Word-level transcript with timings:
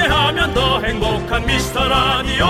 함께하면 0.00 0.54
더 0.54 0.80
행복한 0.80 1.46
미스터 1.46 1.86
라디오 1.86 2.46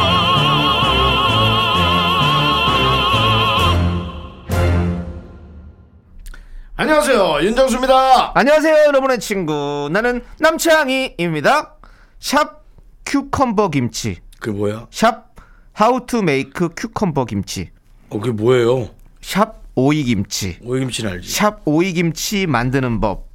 안녕하세요 6.77 7.43
윤정수입니다. 7.43 8.33
안녕하세요, 8.35 8.87
여러분의 8.87 9.19
친구. 9.21 9.91
나는 9.93 10.23
남창희입니다. 10.39 11.75
샵 12.19 12.65
cucumber 13.05 13.69
김치. 13.69 14.19
그게 14.39 14.57
뭐야? 14.57 14.87
샵 14.91 15.35
how 15.73 16.07
to 16.07 16.23
make 16.23 16.71
cucumber 16.75 17.27
김치. 17.27 17.71
어 18.09 18.19
그게 18.19 18.31
뭐예요? 18.33 18.89
샵 19.21 19.61
오이 19.75 20.05
김치. 20.05 20.59
오이김치는 20.65 21.13
알지? 21.13 21.31
샵 21.31 21.61
오이 21.67 21.93
김치 21.93 22.47
만드는 22.47 23.01
법. 23.01 23.29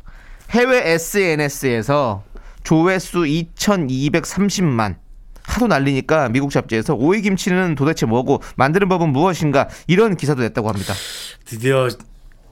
해외 0.50 0.92
SNS에서 0.94 2.24
조회수 2.66 3.20
2230만. 3.20 4.96
하도 5.44 5.68
날리니까 5.68 6.30
미국 6.30 6.50
잡지에서 6.50 6.96
오이 6.96 7.22
김치는 7.22 7.76
도대체 7.76 8.06
뭐고 8.08 8.42
만드는 8.56 8.90
법은 8.90 9.10
무엇인가 9.10 9.70
이런 9.88 10.18
기사도 10.18 10.42
냈다고 10.42 10.68
합니다. 10.68 10.94
드디어 11.46 11.88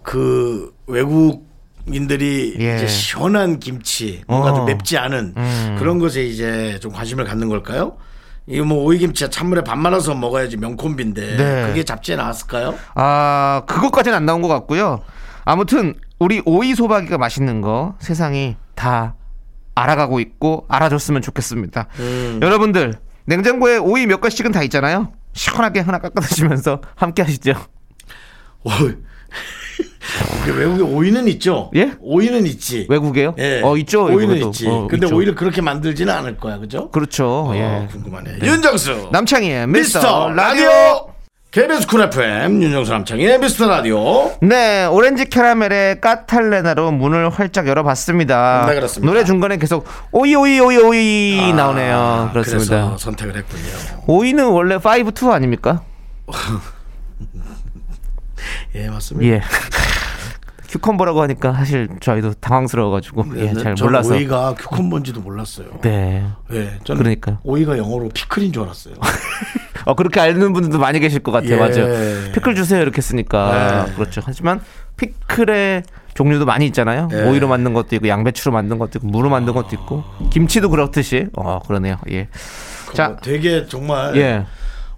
그 0.04 0.72
외국인들이 0.86 2.56
예. 2.60 2.76
이제 2.76 2.88
시원한 2.88 3.60
김치 3.60 4.22
뭔가 4.28 4.52
어. 4.52 4.56
좀 4.56 4.66
맵지 4.66 4.98
않은 5.00 5.34
음. 5.36 5.76
그런 5.80 5.98
것에 5.98 6.24
이제 6.24 6.78
좀 6.82 6.92
관심을 6.92 7.26
갖는 7.26 7.50
걸까요? 7.50 7.98
이거 8.46 8.64
뭐 8.66 8.84
오이김치야 8.84 9.30
찬물에 9.30 9.64
밥 9.64 9.78
말아서 9.78 10.14
먹어야지 10.14 10.58
명콤비인데 10.58 11.38
네. 11.38 11.68
그게 11.68 11.84
잡지에 11.84 12.16
나왔을까요? 12.16 12.76
아, 12.94 13.64
그것까지는 13.68 14.16
안 14.16 14.26
나온 14.26 14.42
것 14.42 14.50
같고요. 14.50 15.02
아무튼 15.46 15.96
우리 16.20 16.42
오이 16.46 16.76
소박이가 16.76 17.18
맛있는 17.18 17.62
거 17.62 17.96
세상이 18.00 18.56
다 18.76 19.16
알아가고 19.76 20.20
있고 20.20 20.66
알아줬으면 20.70 21.22
좋겠습니다. 21.22 21.88
여러분들 22.42 22.96
냉장고에 23.26 23.78
오이 23.78 24.06
몇 24.06 24.22
가지씩은 24.22 24.52
다 24.52 24.64
있잖아요. 24.64 25.12
시원하게 25.34 25.80
하나 25.80 25.98
깎아 26.00 26.22
드시면서 26.22 26.82
함께 26.96 27.22
하시죠. 27.24 27.54
그 30.46 30.56
외국에 30.56 30.84
오이는 30.84 31.28
있죠? 31.30 31.72
예? 31.76 31.94
오이는 32.02 32.46
있지. 32.46 32.86
외국에요? 32.90 33.34
예. 33.40 33.62
어 33.64 33.76
있죠. 33.78 34.04
오이는 34.06 34.20
외국에도. 34.20 34.48
있지. 34.50 34.68
어, 34.68 34.88
근데 34.88 35.08
있죠. 35.08 35.16
오이를 35.16 35.36
그렇게 35.36 35.62
만들지는 35.62 36.14
않을 36.14 36.38
거야, 36.38 36.58
그죠? 36.60 36.92
그렇죠. 36.92 37.46
어, 37.48 37.56
예. 37.56 37.88
궁금하네. 37.92 38.40
윤정수 38.44 39.10
남창희의 39.12 39.68
미스터, 39.68 40.00
미스터 40.00 40.30
라디오. 40.32 40.66
라디오 40.66 41.13
KBS 41.54 41.86
쿨 41.86 42.02
FM 42.02 42.64
윤정수 42.64 42.92
남창희의 42.92 43.38
미스터 43.38 43.68
라디오 43.68 44.36
네, 44.42 44.86
오렌지 44.86 45.26
캐러멜의 45.26 46.02
까탈레나로 46.02 46.92
문을 46.92 47.30
활짝 47.30 47.68
열어봤습니다. 47.68 48.66
네, 48.68 48.74
그렇습니다. 48.74 49.12
노래 49.14 49.24
중간에 49.24 49.58
계속 49.58 49.86
오이 50.12 50.34
오이 50.34 50.60
오이 50.60 50.78
오이 50.78 51.54
나오네요. 51.54 51.96
아, 51.96 52.32
그렇습니다. 52.32 52.76
그래서 52.88 52.98
선택을 52.98 53.38
했군요. 53.38 53.70
오이는 54.08 54.46
원래 54.48 54.78
5-2 54.78 55.32
아닙니까? 55.32 55.84
예, 58.74 58.90
맞습니다. 58.90 59.36
예. 59.36 59.42
cucumber라고 60.74 61.22
하니까 61.22 61.54
사실 61.54 61.88
저희도 62.00 62.34
당황스러워가지고 62.36 63.26
예, 63.36 63.42
네, 63.46 63.54
잘 63.54 63.76
저는 63.76 63.92
몰라서. 63.92 64.16
오이가 64.16 64.56
cucumber인지도 64.56 65.22
몰랐어요. 65.22 65.68
네. 65.82 66.26
예, 66.52 66.80
저는 66.84 67.04
그러니까요. 67.04 67.38
오이가 67.44 67.78
영어로 67.78 68.10
피클인 68.10 68.52
줄 68.52 68.64
알았어요. 68.64 68.96
어 69.86 69.94
그렇게 69.96 70.20
아는 70.20 70.54
분들도 70.54 70.80
많이 70.80 71.00
계실 71.00 71.20
것 71.22 71.32
같아요. 71.32 71.54
예. 71.54 71.58
맞아요. 71.58 72.32
피클 72.32 72.56
주세요 72.56 72.82
이렇게 72.82 73.02
쓰니까 73.02 73.86
네. 73.86 73.94
그렇죠. 73.94 74.22
하지만 74.26 74.62
피클의 74.98 75.84
종류도 76.16 76.46
많이 76.46 76.66
있잖아요. 76.68 77.08
예. 77.12 77.24
오이로 77.24 77.48
만든 77.48 77.74
것도 77.74 77.96
있고 77.98 78.08
양배추로 78.08 78.52
만든 78.52 78.80
것도 78.80 78.98
있고 78.98 79.08
무로 79.08 79.30
만든 79.30 79.54
것도 79.54 79.70
있고 79.74 80.04
김치도 80.32 80.70
그렇듯이 80.70 81.28
어 81.36 81.60
그러네요. 81.60 81.98
예. 82.10 82.30
자, 82.94 83.18
되게 83.22 83.68
정말 83.68 84.16
예. 84.16 84.46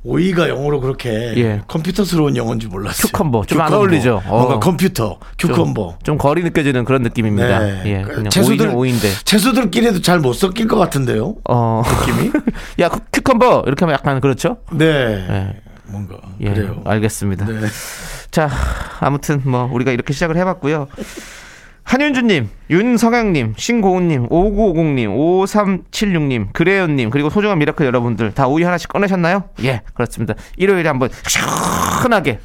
오이가 0.05 0.47
영어로 0.49 0.81
그렇게 0.81 1.33
예. 1.37 1.61
컴퓨터스러운 1.67 2.35
영어인 2.35 2.59
줄 2.59 2.69
몰랐어요. 2.69 3.07
큐컴버. 3.11 3.45
좀안 3.47 3.67
큐컴버. 3.67 3.77
어울리죠? 3.77 4.21
어. 4.27 4.37
뭔가 4.37 4.59
컴퓨터, 4.59 5.17
좀- 5.37 5.51
cucumber. 5.51 5.97
좀 6.03 6.17
거리 6.17 6.43
느껴지는 6.43 6.85
그런 6.85 7.01
느낌입니다. 7.01 7.59
네. 7.59 7.81
예. 7.85 8.01
그 8.03 8.15
그냥 8.15 8.29
채소들- 8.29 8.49
오이는 8.61 8.75
오이인데. 8.75 9.09
채소들끼리도 9.25 10.01
잘 10.01 10.19
못 10.19 10.33
섞일 10.33 10.67
것 10.67 10.77
같은데요. 10.77 11.35
어. 11.49 11.81
느낌이? 12.07 12.31
야, 12.79 12.89
cu- 12.89 12.99
cucumber 13.11 13.63
이렇게 13.65 13.83
하면 13.85 13.93
약간 13.93 14.21
그렇죠? 14.21 14.57
네. 14.71 14.85
예. 14.85 15.55
뭔가 15.87 16.15
예. 16.41 16.49
그래요. 16.53 16.81
알겠습니다. 16.85 17.45
네. 17.45 17.59
자, 18.31 18.49
아무튼 18.99 19.41
뭐 19.45 19.69
우리가 19.71 19.91
이렇게 19.91 20.13
시작을 20.13 20.37
해봤고요. 20.37 20.87
한윤주님, 21.85 22.49
윤성향님, 22.71 23.53
신고은님, 23.57 24.27
5950님, 24.29 25.07
5376님, 25.15 26.51
그래연님, 26.51 27.11
그리고 27.11 27.29
소중한 27.29 27.59
미라클 27.59 27.85
여러분들 27.85 28.33
다 28.33 28.47
오이 28.47 28.63
하나씩 28.63 28.89
꺼내셨나요? 28.89 29.43
예, 29.63 29.81
그렇습니다. 29.93 30.33
일요일에 30.57 30.89
한번 30.89 31.09
시원하게 31.27 32.39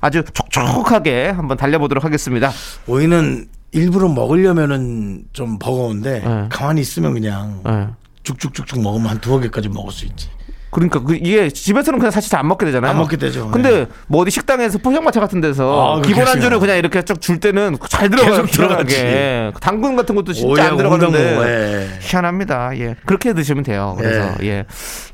아주 0.00 0.24
촉촉하게 0.32 1.28
한번 1.28 1.58
달려보도록 1.58 2.04
하겠습니다. 2.04 2.50
오이는 2.86 3.46
일부러 3.72 4.08
먹으려면은 4.08 5.24
좀 5.34 5.58
버거운데 5.58 6.20
네. 6.20 6.46
가만히 6.48 6.80
있으면 6.80 7.12
그냥 7.12 7.60
예. 7.68 7.88
쭉쭉쭉쭉 8.22 8.80
먹으면 8.80 9.08
한 9.10 9.20
두어 9.20 9.38
개까지 9.40 9.68
먹을 9.68 9.92
수 9.92 10.06
있지. 10.06 10.30
그러니까 10.76 11.00
그 11.00 11.14
이게 11.16 11.48
집에서는 11.48 11.98
그냥 11.98 12.10
사실 12.10 12.30
잘 12.30 12.36
안 12.36 12.48
먹게 12.48 12.66
되잖아요. 12.66 12.90
안 12.90 12.98
먹게 12.98 13.16
되죠. 13.16 13.50
근데 13.50 13.70
네. 13.70 13.86
뭐 14.08 14.20
어디 14.20 14.30
식당에서 14.30 14.76
포장마차 14.76 15.20
같은 15.20 15.40
데서 15.40 15.96
아, 15.96 16.02
기본 16.02 16.28
안주를? 16.28 16.58
그냥 16.60 16.76
이렇게 16.76 17.00
쭉 17.00 17.18
줄 17.22 17.40
때는 17.40 17.78
잘 17.88 18.10
들어가요. 18.10 18.42
계속 18.42 18.50
들어가지. 18.50 18.94
시원하게. 18.94 19.52
당근 19.62 19.96
같은 19.96 20.14
것도 20.14 20.34
진짜 20.34 20.48
오이하고 20.52 20.70
안 20.72 20.76
들어가는데 20.76 21.18
예. 21.40 21.98
희한합니다. 22.02 22.78
예. 22.78 22.94
그렇게 23.06 23.32
드시면 23.32 23.64
돼요. 23.64 23.94
그래서 23.98 24.36
네. 24.38 24.46
예. 24.48 24.64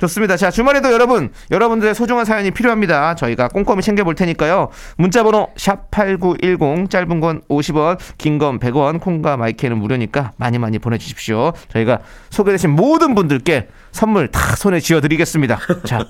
좋습니다. 0.00 0.37
자, 0.37 0.50
주말에도 0.50 0.93
여러분, 0.93 1.31
여러분들의 1.53 1.94
소중한 1.94 2.25
사연이 2.25 2.50
필요합니다. 2.50 3.15
저희가 3.15 3.47
꼼꼼히 3.47 3.83
챙겨 3.83 4.03
볼 4.03 4.17
테니까요. 4.17 4.69
문자 4.97 5.23
번호 5.23 5.47
샵8910 5.56 6.91
짧은 6.91 7.21
건 7.21 7.41
50원, 7.49 7.99
긴 8.19 8.39
건 8.39 8.59
100원, 8.59 9.00
콩과 9.00 9.37
마이 9.37 9.52
K는 9.52 9.78
무료니까 9.79 10.33
많이 10.39 10.59
많이 10.59 10.79
보내 10.81 10.99
주십시오. 10.99 11.53
저희가 11.73 12.00
소개되신 12.31 12.71
모든 12.71 13.15
분들께 13.15 13.69
선물 13.93 14.27
다 14.29 14.56
손에 14.56 14.81
쥐어 14.81 15.00
드리겠습니다. 15.00 15.52
자. 15.85 16.07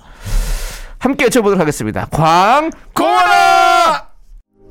함께 0.98 1.24
외쳐보도록 1.24 1.60
하겠습니다. 1.60 2.06
광고라! 2.10 4.08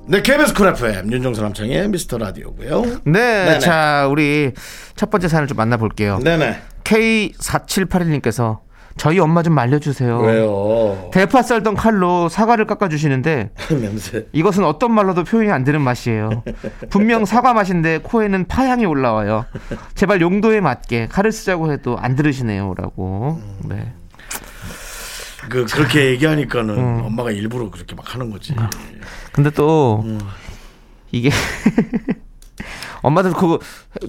네, 0.08 0.22
KBS 0.22 0.54
쿨 0.54 0.68
FM 0.70 1.12
윤정수 1.12 1.42
남창희의 1.42 1.90
미스터 1.90 2.18
라디오고요. 2.18 2.81
네, 3.04 3.46
네네. 3.46 3.60
자, 3.60 4.08
우리 4.10 4.52
첫 4.96 5.10
번째 5.10 5.28
사연을 5.28 5.48
좀 5.48 5.58
만나볼게요. 5.58 6.20
네네. 6.20 6.62
K4781님께서 6.84 8.60
저희 8.98 9.20
엄마 9.20 9.42
좀 9.42 9.54
말려주세요. 9.54 10.20
왜요? 10.20 11.10
대파 11.14 11.42
썰던 11.42 11.76
칼로 11.76 12.30
사과를 12.30 12.66
깎아주시는데. 12.66 13.52
이것은 14.34 14.64
어떤 14.66 14.92
말로도 14.92 15.24
표현이 15.24 15.52
안 15.52 15.64
되는 15.64 15.81
맛이에요. 15.81 16.44
분명 16.90 17.26
사과 17.26 17.54
맛인데 17.54 18.00
코에는 18.00 18.48
파향이 18.48 18.86
올라와요. 18.86 19.46
제발 19.96 20.22
용도에 20.22 20.60
맞게 20.62 21.08
칼을 21.10 21.31
쓰자고 21.31 21.72
해도 21.72 21.98
안 22.00 22.16
들으시네요라고. 22.16 23.42
네. 23.66 23.94
그 25.50 25.66
그렇게 25.66 26.10
얘기하니까는 26.12 26.78
음. 26.78 27.02
엄마가 27.06 27.32
일부러 27.32 27.70
그렇게 27.70 27.96
막 27.96 28.14
하는 28.14 28.30
거지. 28.32 28.56
근데 29.32 29.50
또 29.50 30.02
음. 30.06 30.20
이게 31.12 31.30
엄마들 33.02 33.32
그거 33.34 33.60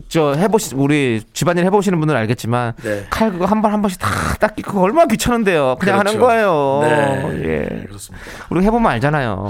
저 0.09 0.35
해보시 0.35 0.75
우리 0.75 1.23
집안일 1.33 1.65
해보시는 1.65 1.99
분들은 1.99 2.21
알겠지만 2.21 2.75
네. 2.83 3.07
칼 3.09 3.33
그거 3.33 3.47
한 3.47 3.63
번 3.63 3.73
한 3.73 3.81
번씩 3.81 3.99
다 3.99 4.09
닦기 4.39 4.63
그거 4.63 4.81
얼마나 4.83 5.07
귀찮은데요. 5.07 5.77
그냥 5.81 5.99
하는 5.99 6.19
그렇죠. 6.19 6.27
거예요. 6.27 6.81
네, 6.83 7.43
예. 7.45 7.85
그렇습니다. 7.87 8.25
우리 8.51 8.63
해보면 8.65 8.91
알잖아요. 8.93 9.49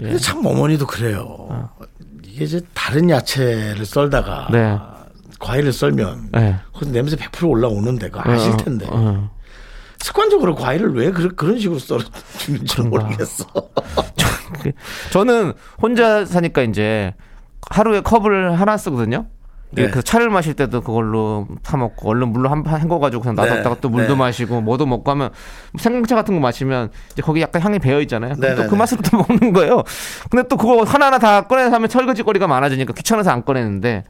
예. 0.00 0.04
근데 0.04 0.18
참 0.18 0.44
어머니도 0.46 0.86
그래요. 0.86 1.70
이게 2.24 2.44
이제 2.44 2.60
다른 2.72 3.10
야채를 3.10 3.84
썰다가 3.84 4.48
네. 4.52 4.78
과일을 5.40 5.72
썰면 5.72 6.28
네. 6.32 6.56
그 6.78 6.84
냄새 6.84 7.16
100% 7.16 7.48
올라오는 7.50 7.98
데가 7.98 8.22
아실 8.30 8.52
어, 8.52 8.56
텐데 8.56 8.86
어. 8.88 9.30
습관적으로 10.08 10.54
과일을 10.54 10.94
왜 10.96 11.10
그런 11.10 11.34
그런 11.34 11.58
식으로 11.58 11.78
썰어주는지. 11.78 12.82
모르겠어. 12.82 13.46
그- 14.62 14.72
저는 15.12 15.54
혼자 15.80 16.26
사니까 16.26 16.60
이제 16.60 17.14
하루에 17.70 18.02
컵을 18.02 18.60
하나 18.60 18.76
쓰거든요. 18.76 19.24
네. 19.70 19.84
예, 19.84 19.88
그 19.88 20.02
차를 20.02 20.28
마실 20.28 20.52
때도 20.52 20.82
그걸로 20.82 21.48
타 21.62 21.78
먹고 21.78 22.10
얼른 22.10 22.28
물로 22.28 22.50
한판 22.50 22.82
헹궈가지고 22.82 23.22
그냥 23.22 23.34
놔뒀다가 23.36 23.76
네. 23.76 23.80
또 23.80 23.88
물도 23.88 24.12
네. 24.12 24.18
마시고 24.18 24.60
뭐도 24.60 24.84
먹고 24.84 25.10
하면 25.10 25.30
생강차 25.78 26.14
같은 26.14 26.34
거 26.34 26.40
마시면 26.40 26.90
이제 27.12 27.22
거기 27.22 27.40
약간 27.40 27.62
향이 27.62 27.78
배어 27.78 27.98
있잖아요. 28.02 28.34
네, 28.36 28.54
또 28.56 28.62
네, 28.62 28.68
그 28.68 28.72
네. 28.72 28.76
맛으로 28.78 29.00
또 29.10 29.16
먹는 29.26 29.54
거예요. 29.54 29.82
근데 30.30 30.46
또 30.48 30.58
그거 30.58 30.82
하나하나 30.84 31.18
다 31.18 31.46
꺼내서 31.46 31.74
하면 31.76 31.88
설거지거리가 31.88 32.46
많아지니까 32.46 32.92
귀찮아서 32.92 33.30
안 33.30 33.42
꺼내는데 33.42 34.04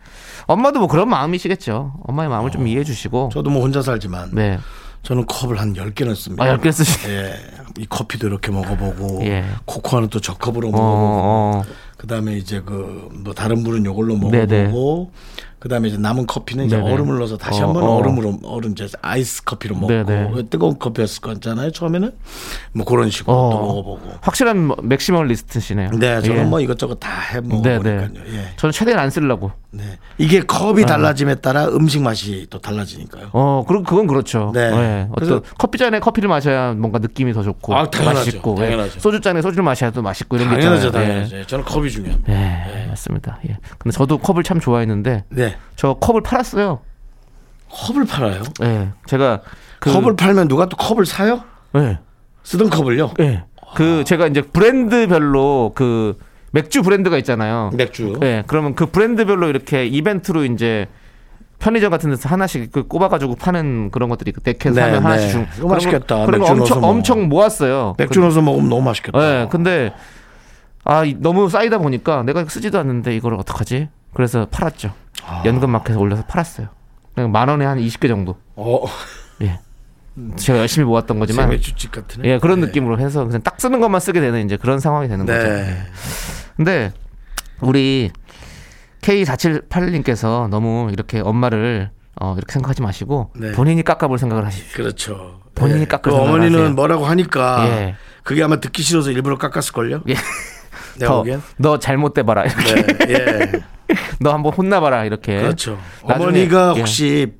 엄마도 0.46 0.80
뭐 0.80 0.88
그런 0.88 1.08
마음이시겠죠. 1.08 1.94
엄마의 2.04 2.28
마음을 2.30 2.50
좀 2.50 2.66
이해해 2.66 2.82
주시고. 2.82 3.30
저도 3.32 3.48
뭐 3.50 3.62
혼자 3.62 3.80
살지만 3.80 4.30
네. 4.32 4.58
저는 5.04 5.26
컵을 5.26 5.58
한 5.60 5.74
10개는 5.74 6.14
씁니다. 6.16 6.44
아, 6.44 6.56
10개 6.58 6.72
쓰시. 6.72 7.08
예. 7.08 7.34
이 7.78 7.86
커피도 7.86 8.26
이렇게 8.28 8.50
먹어보고 8.52 9.24
예. 9.26 9.44
코코아는 9.64 10.08
또 10.08 10.20
저 10.20 10.34
컵으로 10.34 10.68
어, 10.68 10.70
먹어보고 10.70 11.20
어. 11.22 11.62
그 11.96 12.06
다음에 12.06 12.36
이제 12.36 12.60
그 12.60 13.08
뭐 13.12 13.32
다른 13.34 13.62
물은 13.62 13.84
요걸로 13.84 14.18
네네. 14.18 14.46
먹어보고 14.64 15.10
그 15.58 15.68
다음에 15.68 15.88
이제 15.88 15.96
남은 15.96 16.26
커피는 16.26 16.66
이제 16.66 16.76
네네. 16.76 16.92
얼음을 16.92 17.18
넣어서 17.18 17.36
다시 17.38 17.62
어, 17.62 17.66
한번 17.66 17.84
어. 17.84 17.96
얼음으로 17.96 18.38
얼음 18.44 18.72
이제 18.72 18.86
아이스 19.02 19.44
커피로 19.44 19.74
먹고 19.76 19.88
네네. 19.88 20.30
뜨거운 20.50 20.78
커피였을 20.78 21.20
거잖아요 21.22 21.70
처음에는 21.70 22.12
뭐 22.72 22.84
그런 22.84 23.10
식으로 23.10 23.34
어. 23.34 23.50
또 23.50 23.60
먹어보고 23.60 24.00
확실한 24.20 24.66
뭐 24.66 24.76
maximalist시네요. 24.82 25.90
네 25.92 26.20
저는 26.20 26.36
예. 26.38 26.44
뭐 26.44 26.60
이것저것 26.60 26.96
다해 26.96 27.40
네, 27.40 27.48
먹어보니까요 27.48 28.08
네. 28.12 28.20
예. 28.28 28.48
저는 28.56 28.72
최대한 28.72 29.00
안 29.00 29.10
쓰려고. 29.10 29.52
네. 29.76 29.98
이게 30.18 30.40
컵이 30.40 30.86
달라짐에 30.86 31.36
따라 31.36 31.66
음식 31.66 32.00
맛이 32.02 32.46
또 32.48 32.60
달라지니까요 32.60 33.30
어, 33.32 33.64
그리고 33.66 33.82
그건 33.82 34.06
그렇죠. 34.06 34.52
네. 34.54 34.60
예. 34.60 35.08
그래서- 35.14 35.36
어떤 35.36 35.50
커피 35.58 35.78
잔에 35.78 35.98
커피를 36.00 36.28
마셔야 36.28 36.72
뭔가 36.74 36.98
느낌이 37.00 37.32
더 37.32 37.42
좋고 37.42 37.74
아, 37.74 37.90
당연하죠. 37.90 38.18
맛있고 38.20 38.54
예. 38.58 38.64
당연하죠. 38.64 39.00
소주 39.00 39.20
잔에 39.20 39.42
소주를 39.42 39.64
마셔야 39.64 39.90
또 39.90 40.00
맛있고 40.02 40.36
이런 40.36 40.50
게 40.50 40.56
당연하죠 40.56 40.86
있잖아요. 40.88 41.08
당연하죠 41.08 41.36
예. 41.38 41.46
저는 41.46 41.64
컵이 41.64 41.90
중요합니다 41.90 42.32
예. 42.32 42.82
예, 42.82 42.86
맞습니다. 42.86 43.38
예. 43.48 43.58
근데 43.78 43.94
저도 43.96 44.18
컵을 44.18 44.42
참 44.44 44.60
좋아했는데 44.60 45.24
네 45.30 45.56
저 45.76 45.94
컵을 45.94 46.22
팔았어요. 46.22 46.80
컵을 47.68 48.04
팔아요 48.06 48.42
예. 48.62 48.90
제가 49.06 49.40
그 49.80 49.92
컵을 49.92 50.14
팔면 50.16 50.46
누가 50.48 50.66
또 50.66 50.76
컵을 50.76 51.04
사요 51.06 51.42
예. 51.76 51.98
쓰던 52.44 52.70
컵을요 52.70 53.14
예. 53.20 53.42
그 53.74 54.04
제가 54.04 54.28
이제 54.28 54.40
브랜드별로 54.40 55.72
그 55.74 56.16
맥주 56.54 56.82
브랜드가 56.82 57.18
있잖아요. 57.18 57.70
맥주 57.74 58.16
예. 58.22 58.44
그러면 58.46 58.76
그 58.76 58.86
브랜드별로 58.86 59.48
이렇게 59.48 59.86
이벤트로 59.86 60.44
이제 60.44 60.86
편의점 61.58 61.90
같은 61.90 62.10
데서 62.10 62.28
하나씩 62.28 62.70
그 62.70 62.86
꼽아가지고 62.86 63.34
파는 63.34 63.90
그런 63.90 64.08
것들이 64.08 64.30
그 64.30 64.40
넥해 64.44 64.58
네, 64.58 64.72
사면 64.72 65.04
하나씩 65.04 65.26
네. 65.26 65.32
중 65.32 65.46
이거 65.58 65.68
맛있겠다. 65.68 66.26
넣어서 66.26 66.52
엄청 66.52 66.80
먹어. 66.80 66.86
엄청 66.92 67.28
모았어요. 67.28 67.94
맥주 67.98 68.20
넣어서 68.20 68.40
먹으면 68.40 68.68
너무 68.68 68.82
맛있겠다 68.82 69.18
예, 69.42 69.48
근데 69.50 69.92
아 70.84 71.04
이- 71.04 71.16
너무 71.18 71.48
쌓이다 71.48 71.78
보니까 71.78 72.22
내가 72.22 72.44
쓰지도 72.44 72.78
않는데 72.78 73.16
이걸 73.16 73.34
어떡하지? 73.34 73.88
그래서 74.12 74.46
팔았죠. 74.48 74.92
아. 75.26 75.42
연금마켓에 75.44 75.96
올려서 75.98 76.24
팔았어요. 76.26 76.68
만 77.32 77.48
원에 77.48 77.64
한 77.64 77.78
20개 77.78 78.06
정도. 78.06 78.36
어 78.54 78.84
예. 79.42 79.58
제가 80.36 80.60
열심히 80.60 80.86
모았던 80.86 81.18
거지만 81.18 81.50
예, 82.22 82.38
그런 82.38 82.60
느낌으로 82.60 83.00
해서 83.00 83.24
그냥 83.24 83.42
딱 83.42 83.60
쓰는 83.60 83.80
것만 83.80 84.00
쓰게 84.00 84.20
되는 84.20 84.44
이제 84.44 84.56
그런 84.56 84.78
상황이 84.78 85.08
되는 85.08 85.26
거죠. 85.26 85.38
네 86.58 86.64
근데 86.64 86.92
우리 87.60 88.10
K478님께서 89.00 90.48
너무 90.48 90.88
이렇게 90.92 91.20
엄마를 91.20 91.90
어, 92.20 92.34
이렇게 92.36 92.52
생각하지 92.52 92.82
마시고 92.82 93.32
네. 93.36 93.52
본인이 93.52 93.82
깎아볼 93.82 94.18
생각을 94.18 94.46
하십시오. 94.46 94.76
그렇죠 94.76 95.40
본인이 95.54 95.82
예. 95.82 95.84
깎을 95.86 96.10
그 96.10 96.16
생각을 96.16 96.34
어머니는 96.36 96.58
하세요. 96.60 96.74
뭐라고 96.74 97.04
하니까 97.06 97.66
예. 97.68 97.94
그게 98.22 98.42
아마 98.42 98.60
듣기 98.60 98.82
싫어서 98.82 99.10
일부러 99.10 99.36
깎았을걸요 99.38 100.02
예. 100.08 100.14
내가 100.98 101.10
더, 101.12 101.18
보기엔 101.18 101.42
너 101.58 101.78
잘못돼봐라. 101.78 102.44
이렇게. 102.44 102.74
네, 103.06 103.12
예. 103.14 103.52
너 104.20 104.32
한번 104.32 104.52
혼나봐라. 104.52 105.04
이렇게. 105.04 105.40
그렇죠. 105.40 105.78
나중에- 106.02 106.14
어머니가 106.22 106.72
예. 106.76 106.78
혹시 106.80 107.32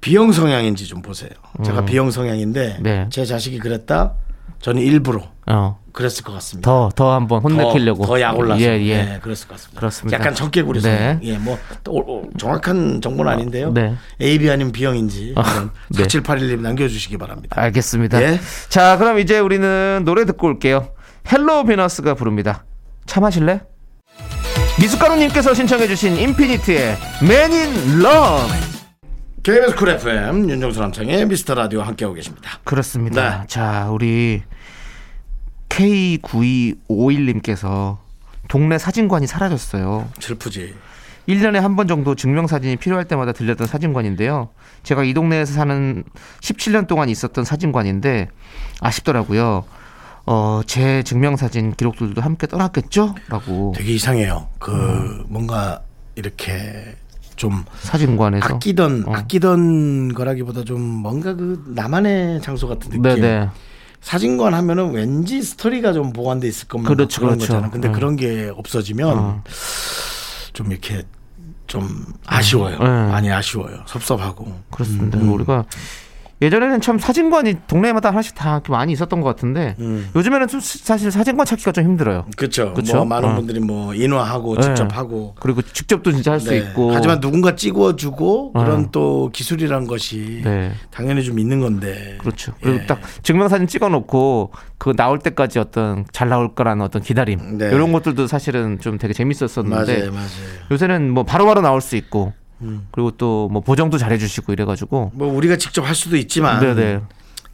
B형 0.00 0.32
성향인지 0.32 0.86
좀 0.86 1.00
보세요. 1.00 1.30
제가 1.64 1.84
B형 1.84 2.10
성향인데 2.10 2.76
음. 2.78 2.82
네. 2.82 3.06
제 3.10 3.24
자식이 3.24 3.58
그랬다. 3.60 4.14
저는 4.60 4.82
일부러 4.82 5.22
어. 5.46 5.78
그랬을 5.92 6.24
것 6.24 6.32
같습니다. 6.32 6.70
더, 6.70 6.90
더 6.94 7.12
한번 7.12 7.42
혼내키려고. 7.42 8.04
더, 8.04 8.12
더 8.14 8.20
약올라서 8.20 8.60
예, 8.60 8.80
예. 8.82 9.04
네, 9.04 9.18
그랬을 9.22 9.46
것 9.48 9.54
같습니다. 9.54 9.78
그렇습니다. 9.80 10.18
약간 10.18 10.34
적개구리 10.34 10.80
네. 10.80 11.18
예, 11.22 11.38
뭐 11.38 11.58
또, 11.84 11.98
어, 11.98 12.22
정확한 12.38 13.00
정보는 13.00 13.30
아닌데요. 13.30 13.72
네. 13.72 13.94
A, 14.20 14.38
B 14.38 14.50
아니면 14.50 14.72
B형인지 14.72 15.34
아, 15.36 15.70
네. 15.90 16.04
4781님 16.04 16.60
남겨주시기 16.60 17.18
바랍니다. 17.18 17.60
알겠습니다. 17.60 18.22
예. 18.22 18.40
자, 18.68 18.96
그럼 18.98 19.18
이제 19.18 19.38
우리는 19.38 20.02
노래 20.04 20.24
듣고 20.24 20.46
올게요. 20.46 20.88
헬로 21.30 21.64
비너스가 21.64 22.14
부릅니다. 22.14 22.64
차 23.06 23.24
마실래? 23.24 23.60
미숫가루님께서 24.80 25.54
신청해주신 25.54 26.16
인피니트의 26.16 26.96
Man 27.22 27.52
in 27.52 28.02
Love. 28.04 28.72
KBS 29.42 29.74
쿨 29.74 29.88
FM 29.90 30.48
윤정수 30.48 30.80
남창희의 30.80 31.26
미스터 31.26 31.54
라디오 31.54 31.82
함께하고 31.82 32.14
계십니다. 32.14 32.60
그렇습니다. 32.64 33.40
네. 33.40 33.46
자, 33.48 33.88
우리 33.90 34.42
K9251님께서 35.72 37.98
동네 38.48 38.78
사진관이 38.78 39.26
사라졌어요. 39.26 40.08
슬프지. 40.20 40.74
1년에 41.28 41.60
한 41.60 41.76
번 41.76 41.86
정도 41.86 42.14
증명사진이 42.16 42.76
필요할 42.76 43.04
때마다 43.06 43.32
들렸던 43.32 43.66
사진관인데요. 43.66 44.48
제가 44.82 45.04
이 45.04 45.14
동네에서 45.14 45.52
사는 45.54 46.04
17년 46.40 46.86
동안 46.88 47.08
있었던 47.08 47.44
사진관인데 47.44 48.28
아쉽더라고요. 48.80 49.64
어, 50.26 50.60
제 50.66 51.02
증명사진 51.04 51.72
기록들도 51.74 52.20
함께 52.20 52.46
떠났겠죠? 52.46 53.14
라고 53.28 53.72
되게 53.76 53.92
이상해요. 53.94 54.48
그 54.58 54.72
음. 54.72 55.24
뭔가 55.28 55.82
이렇게 56.16 56.96
좀 57.36 57.64
사진관에서. 57.80 58.44
아끼던 58.44 59.04
어. 59.06 59.12
아끼던 59.14 60.12
거라기보다 60.14 60.64
좀 60.64 60.80
뭔가 60.80 61.34
그 61.34 61.64
나만의 61.68 62.42
장소 62.42 62.68
같은 62.68 62.90
느낌. 62.90 63.02
네네. 63.02 63.48
사진관 64.02 64.52
하면은 64.52 64.90
왠지 64.92 65.40
스토리가 65.42 65.92
좀 65.92 66.12
보관돼 66.12 66.48
있을 66.48 66.68
것만 66.68 66.92
그렇죠, 66.92 67.20
그런 67.20 67.38
그렇죠. 67.38 67.54
거잖아. 67.54 67.70
근데 67.70 67.88
어. 67.88 67.92
그런 67.92 68.16
게 68.16 68.52
없어지면 68.54 69.18
어. 69.18 69.44
좀 70.52 70.70
이렇게 70.70 71.04
좀 71.66 72.04
아쉬워요. 72.26 72.78
네. 72.78 72.84
많이 72.84 73.32
아쉬워요. 73.32 73.78
섭섭하고. 73.86 74.60
그렇습니다. 74.70 75.18
음, 75.18 75.22
음. 75.22 75.32
우리가 75.32 75.64
예전에는 76.42 76.80
참 76.80 76.98
사진관이 76.98 77.58
동네마다 77.68 78.08
하나씩 78.10 78.34
다 78.34 78.60
많이 78.68 78.92
있었던 78.92 79.20
것 79.20 79.28
같은데 79.28 79.76
음. 79.78 80.10
요즘에는 80.16 80.48
좀 80.48 80.60
사실 80.60 81.10
사진관 81.12 81.46
찾기가 81.46 81.70
좀 81.70 81.84
힘들어요. 81.84 82.26
그렇죠. 82.36 82.74
뭐 82.94 83.04
많은 83.04 83.28
어. 83.28 83.34
분들이 83.36 83.60
뭐 83.60 83.94
인화하고 83.94 84.56
네. 84.56 84.62
직접 84.62 84.96
하고. 84.96 85.36
그리고 85.38 85.62
직접도 85.62 86.10
진짜 86.10 86.32
할수 86.32 86.50
네. 86.50 86.58
있고. 86.58 86.92
하지만 86.92 87.20
누군가 87.20 87.54
찍어주고 87.54 88.54
그런 88.54 88.84
어. 88.84 88.88
또 88.90 89.30
기술이란 89.32 89.86
것이 89.86 90.42
네. 90.42 90.72
당연히 90.90 91.22
좀 91.22 91.38
있는 91.38 91.60
건데. 91.60 92.18
그렇죠. 92.18 92.52
그리고 92.60 92.80
예. 92.82 92.86
딱 92.86 93.00
증명사진 93.22 93.68
찍어놓고 93.68 94.50
그 94.78 94.96
나올 94.96 95.20
때까지 95.20 95.60
어떤 95.60 96.04
잘 96.10 96.28
나올 96.28 96.56
거라는 96.56 96.84
어떤 96.84 97.02
기다림 97.02 97.58
네. 97.58 97.66
이런 97.66 97.92
것들도 97.92 98.26
사실은 98.26 98.80
좀 98.80 98.98
되게 98.98 99.14
재밌었었는데 99.14 99.98
맞아요, 99.98 100.10
맞아요. 100.10 100.28
요새는 100.72 101.10
뭐 101.10 101.22
바로바로 101.22 101.60
나올 101.60 101.80
수 101.80 101.94
있고 101.94 102.32
음. 102.62 102.86
그리고 102.90 103.10
또 103.12 103.48
뭐 103.50 103.60
보정도 103.60 103.98
잘해주시고 103.98 104.52
이래가지고 104.52 105.12
뭐 105.14 105.32
우리가 105.34 105.56
직접 105.56 105.82
할 105.82 105.94
수도 105.94 106.16
있지만 106.16 106.60
네네 106.60 107.00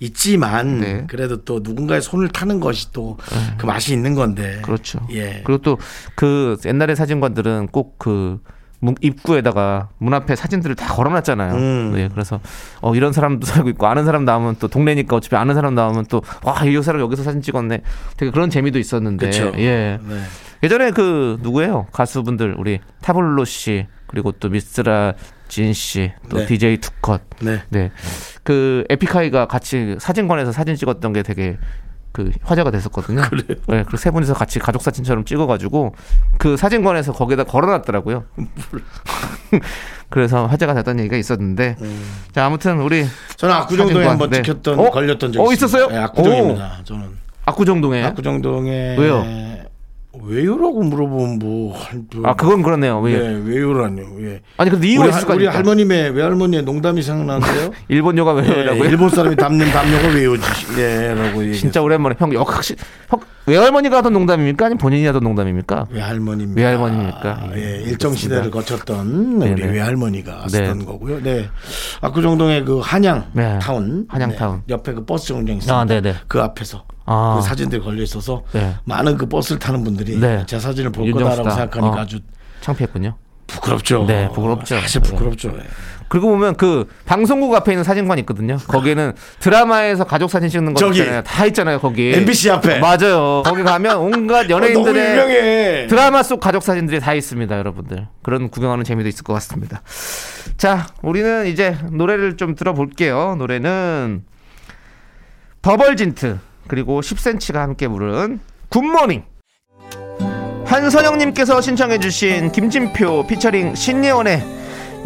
있지만 0.01 0.79
네. 0.81 1.05
그래도 1.09 1.43
또 1.45 1.61
누군가의 1.63 2.01
손을 2.03 2.29
타는 2.29 2.61
것이 2.61 2.93
또 2.93 3.17
그 3.59 3.67
맛이 3.67 3.93
있는 3.93 4.15
건데. 4.15 4.61
그렇죠. 4.63 5.01
예. 5.11 5.43
그리고 5.45 5.63
또 5.63 5.79
그 6.15 6.57
옛날의 6.65 6.95
사진관들은 6.97 7.69
꼭그 7.69 8.39
입구에다가 9.01 9.89
문 9.99 10.15
앞에 10.15 10.37
사진들을 10.37 10.77
다 10.77 10.95
걸어놨잖아요. 10.95 11.55
음. 11.55 11.93
네, 11.95 12.09
그래서 12.13 12.39
어 12.81 12.95
이런 12.95 13.13
사람도 13.13 13.45
살고 13.45 13.71
있고 13.71 13.89
아는 13.89 14.05
사람 14.05 14.25
나오면 14.25 14.57
또 14.61 14.69
동네니까 14.69 15.17
어차피 15.17 15.35
아는 15.35 15.55
사람 15.57 15.75
나오면 15.75 16.07
또와이 16.07 16.81
사람 16.83 17.01
여기서 17.01 17.25
사진 17.25 17.43
찍었네. 17.43 17.81
되게 18.17 18.31
그런 18.31 18.51
재미도 18.51 18.79
있었는데. 18.79 19.31
그렇죠. 19.31 19.59
예. 19.59 19.99
네. 20.01 20.21
예전에 20.63 20.93
그 20.93 21.39
누구예요? 21.43 21.87
가수분들 21.93 22.55
우리 22.59 22.79
타블로 23.03 23.45
씨 23.45 23.87
그리고 24.09 24.33
또 24.33 24.49
미스라 24.49 25.15
진 25.47 25.73
씨, 25.73 26.13
또 26.29 26.39
네. 26.39 26.47
DJ 26.47 26.79
투컷. 26.79 27.23
네. 27.41 27.63
네. 27.69 27.91
그 28.43 28.85
에픽하이가 28.91 29.47
같이 29.47 29.97
사진관에서 29.99 30.53
사진 30.53 30.75
찍었던 30.75 31.13
게 31.13 31.23
되게 31.23 31.57
그 32.13 32.33
화제가 32.43 32.71
됐었거든요. 32.71 33.23
그래요? 33.31 33.59
네, 33.69 33.83
그리고 33.85 33.97
세 33.97 34.11
분이서 34.11 34.35
같이 34.35 34.59
가족 34.59 34.83
사진처럼 34.83 35.25
찍어가지고 35.25 35.95
그 36.39 36.57
사진관에서 36.57 37.13
거기다 37.13 37.45
걸어놨더라고요. 37.45 38.25
그래서 40.11 40.47
화제가 40.47 40.75
됐다는 40.75 41.01
얘기가 41.01 41.17
있었는데, 41.17 41.77
자 42.33 42.47
아무튼 42.47 42.81
우리 42.81 43.07
저는 43.37 43.55
압구정동에 43.55 44.07
한번 44.07 44.31
네. 44.31 44.43
찍혔던 44.43 44.79
어? 44.79 44.91
걸렸던 44.91 45.33
적이 45.33 45.47
어, 45.47 45.53
있었어요? 45.53 45.89
네, 45.89 45.99
압구정입니다. 45.99 46.81
저는 46.85 47.09
압구정동에 47.45 48.03
압구정동에 48.05 48.97
왜요? 48.99 49.25
왜요라고 50.23 50.83
물어보면 50.83 51.39
뭐. 51.39 51.77
아 52.25 52.35
그건 52.35 52.63
그렇네요. 52.63 53.01
왜? 53.01 53.19
네, 53.19 53.41
왜요라뇨. 53.45 54.03
예. 54.23 54.41
아니 54.57 54.71
근데 54.71 54.89
이유가 54.89 55.05
우리, 55.05 55.11
있을 55.11 55.21
할- 55.21 55.27
거 55.29 55.35
우리? 55.35 55.47
할머님의 55.47 56.11
외할머니의 56.11 56.63
농담이 56.65 57.03
생각나는데요. 57.03 57.71
일본 57.89 58.17
요가 58.19 58.37
예, 58.45 58.49
왜요라고요? 58.51 58.85
일본 58.85 59.09
사람이 59.11 59.37
담는 59.37 59.71
담요가 59.71 60.09
왜요지? 60.09 60.43
예라고 60.79 61.45
얘기. 61.45 61.59
진짜 61.59 61.81
오랜만에 61.83 62.17
형 62.19 62.33
역시 62.35 62.75
형 63.09 63.21
외할머니가 63.47 63.99
하던 63.99 64.13
농담입니까? 64.13 64.67
아니면 64.67 64.79
본인이 64.79 65.07
하던 65.07 65.23
농담입니까? 65.23 65.87
외할머니입니다. 65.91 66.61
외할머니입니까? 66.61 67.29
아, 67.31 67.51
예, 67.57 67.79
예, 67.79 67.83
일정. 67.83 68.15
시대를 68.15 68.51
거쳤던 68.51 69.41
우리 69.41 69.55
네네. 69.55 69.73
외할머니가 69.73 70.43
네. 70.43 70.49
쓰던 70.49 70.85
거고요. 70.85 71.23
네. 71.23 71.49
압구정동의 72.03 72.65
그 72.65 72.79
한양 72.81 73.27
네. 73.33 73.59
타운, 73.61 74.05
한양 74.09 74.37
타운. 74.37 74.57
네. 74.67 74.75
옆에 74.75 74.93
그 74.93 75.05
버스 75.05 75.29
정류장 75.29 75.57
있습니다. 75.57 75.79
아, 75.79 75.85
네네. 75.87 76.15
그 76.29 76.41
앞에서 76.41 76.85
아. 77.11 77.37
그 77.41 77.47
사진들이 77.47 77.81
걸려 77.83 78.03
있어서 78.03 78.43
네. 78.53 78.75
많은 78.85 79.17
그 79.17 79.27
버스를 79.27 79.59
타는 79.59 79.83
분들이 79.83 80.19
네. 80.19 80.45
제 80.47 80.59
사진을 80.59 80.93
볼 80.93 81.07
윤정수다. 81.07 81.31
거다라고 81.43 81.57
생각하니까 81.57 81.97
어. 81.97 82.01
아주 82.03 82.21
창피했군요. 82.61 83.17
부끄럽죠. 83.47 84.05
네, 84.07 84.29
부끄럽죠. 84.35 84.79
사실 84.79 85.01
부끄럽죠. 85.01 85.53
예. 85.57 85.63
그리고 86.09 86.29
보면 86.29 86.57
그 86.57 86.87
방송국 87.07 87.55
앞에 87.55 87.73
있는 87.73 87.83
사진관 87.85 88.19
있거든요. 88.21 88.57
거기는 88.67 89.13
드라마에서 89.41 90.05
가족 90.05 90.31
사진 90.31 90.49
찍는 90.51 90.75
거 90.75 90.81
저기. 90.81 90.99
있잖아요. 91.01 91.23
다 91.23 91.47
있잖아요, 91.47 91.81
거기. 91.81 92.13
MBC 92.15 92.51
앞에. 92.51 92.79
맞아요. 92.79 93.43
거기 93.45 93.63
가면 93.63 93.97
온갖 94.01 94.41
어, 94.41 94.49
너무 94.49 94.53
연예인들의 94.65 95.11
유명해. 95.13 95.87
드라마 95.87 96.23
속 96.23 96.41
가족 96.41 96.63
사진들이 96.63 97.01
다 97.01 97.15
있습니다, 97.15 97.57
여러분들. 97.59 98.07
그런 98.23 98.49
구경하는 98.51 98.85
재미도 98.85 99.09
있을 99.09 99.23
것 99.25 99.33
같습니다. 99.35 99.83
자, 100.59 100.87
우리는 101.03 101.47
이제 101.47 101.77
노래를 101.91 102.37
좀 102.37 102.55
들어볼게요. 102.55 103.37
노래는 103.39 104.25
더벌진트 105.63 106.39
그리고 106.69 107.01
10cm가 107.01 107.55
함께 107.55 107.89
부른 107.89 108.41
굿모닝. 108.69 109.25
한선영님께서 110.67 111.63
신청해주신 111.63 112.53
김진표 112.53 113.27
피처링 113.27 113.75
신예원의 113.75 114.45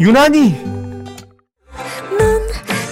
유난히 0.01 0.51
넌 2.17 2.47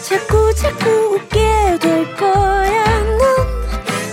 자꾸 0.08 0.54
자꾸 0.56 0.90
웃게 1.16 1.78
될 1.82 2.16
거야. 2.16 3.04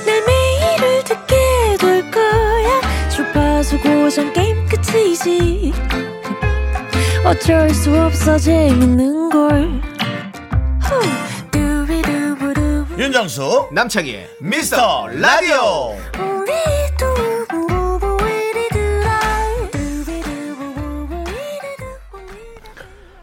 넌내 0.04 0.20
매일을 0.26 1.04
듣게 1.04 1.36
될 1.78 2.10
거야. 2.10 2.80
주파수 3.10 3.78
고정 3.80 4.32
게임 4.32 4.66
끝이지. 4.66 5.72
어쩔 7.24 7.70
수 7.70 7.94
없어 7.94 8.38
재밌는 8.38 9.30
걸. 9.30 9.80
윤정수 12.98 13.68
남창희의 13.70 14.28
미스터 14.40 15.06
라디오. 15.06 15.94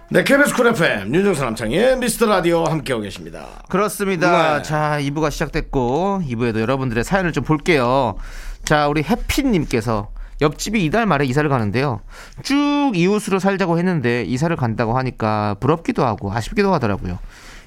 네, 0.09 0.23
KBS 0.23 0.55
쿨 0.55 0.67
FM 0.67 1.13
윤정수 1.13 1.43
남창희의 1.43 1.97
미스터 1.97 2.25
라디오 2.25 2.63
함께하고 2.63 3.03
계십니다. 3.03 3.47
그렇습니다. 3.67 4.59
네. 4.59 4.63
자, 4.63 4.97
2부가 5.01 5.29
시작됐고 5.29 6.21
2부에도 6.25 6.61
여러분들의 6.61 7.03
사연을 7.03 7.33
좀 7.33 7.43
볼게요. 7.43 8.15
자, 8.63 8.87
우리 8.87 9.03
해피님께서 9.03 10.09
옆집이 10.39 10.85
이달 10.85 11.05
말에 11.05 11.25
이사를 11.25 11.49
가는데요. 11.49 11.99
쭉 12.43 12.93
이웃으로 12.95 13.39
살자고 13.39 13.77
했는데 13.77 14.23
이사를 14.23 14.55
간다고 14.55 14.97
하니까 14.97 15.57
부럽기도 15.59 16.05
하고 16.05 16.31
아쉽기도 16.31 16.73
하더라고요. 16.73 17.19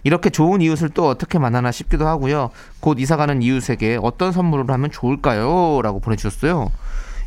이렇게 0.04 0.30
좋은 0.30 0.60
이웃을 0.60 0.90
또 0.90 1.08
어떻게 1.08 1.38
만나나 1.38 1.70
싶기도 1.70 2.06
하고요. 2.06 2.50
곧 2.80 2.98
이사 3.00 3.16
가는 3.16 3.42
이웃에게 3.42 3.98
어떤 4.02 4.32
선물을 4.32 4.64
하면 4.68 4.90
좋을까요? 4.90 5.80
라고 5.82 6.00
보내주셨어요. 6.00 6.70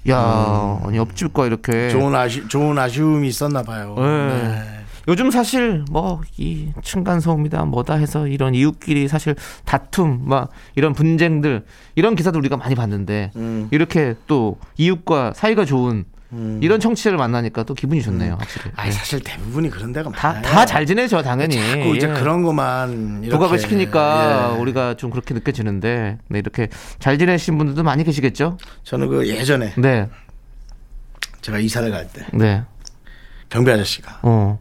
야, 0.09 0.79
아니, 0.83 0.97
옆집과 0.97 1.45
이렇게 1.45 1.71
음. 1.71 1.89
좋은 1.91 2.15
아쉬 2.15 2.47
좋은 2.47 2.77
아쉬움이 2.77 3.27
있었나 3.27 3.61
봐요. 3.61 3.95
네. 3.97 4.63
요즘 5.07 5.31
사실 5.31 5.83
뭐 5.91 6.21
이 6.37 6.71
층간 6.83 7.19
소음이다 7.19 7.65
뭐다 7.65 7.95
해서 7.95 8.27
이런 8.27 8.53
이웃끼리 8.55 9.07
사실 9.07 9.35
다툼 9.65 10.21
막 10.25 10.49
이런 10.75 10.93
분쟁들 10.93 11.65
이런 11.95 12.15
기사도 12.15 12.37
우리가 12.39 12.57
많이 12.57 12.75
봤는데 12.75 13.31
음. 13.35 13.67
이렇게 13.71 14.15
또 14.27 14.57
이웃과 14.77 15.33
사이가 15.35 15.65
좋은 15.65 16.05
이런 16.61 16.79
청취자를 16.79 17.17
만나니까 17.17 17.63
또 17.63 17.73
기분이 17.73 18.01
좋네요 18.01 18.37
확실히 18.39 18.67
음. 18.69 18.73
아니 18.77 18.91
사실 18.91 19.19
대부분이 19.21 19.69
그런 19.69 19.91
데가 19.91 20.09
다 20.11 20.29
많아요. 20.29 20.43
다 20.43 20.65
잘 20.65 20.85
지내죠 20.85 21.21
당연히 21.21 21.55
자꾸 21.57 21.95
이제 21.95 22.07
예. 22.09 22.13
그런 22.13 22.41
것만 22.41 23.23
부각을 23.29 23.59
시키니까 23.59 24.53
예. 24.55 24.61
우리가 24.61 24.93
좀 24.95 25.09
그렇게 25.09 25.33
느껴지는데 25.33 26.17
네, 26.29 26.39
이렇게 26.39 26.69
잘 26.99 27.17
지내신 27.17 27.57
분들도 27.57 27.83
많이 27.83 28.03
계시겠죠 28.05 28.57
저는 28.83 29.09
그 29.09 29.27
예전에 29.27 29.73
네 29.77 30.07
제가 31.41 31.59
이사를 31.59 31.91
갈 31.91 32.07
때 32.07 32.25
네. 32.33 32.63
경비 33.49 33.69
아저씨가 33.71 34.19
어. 34.21 34.57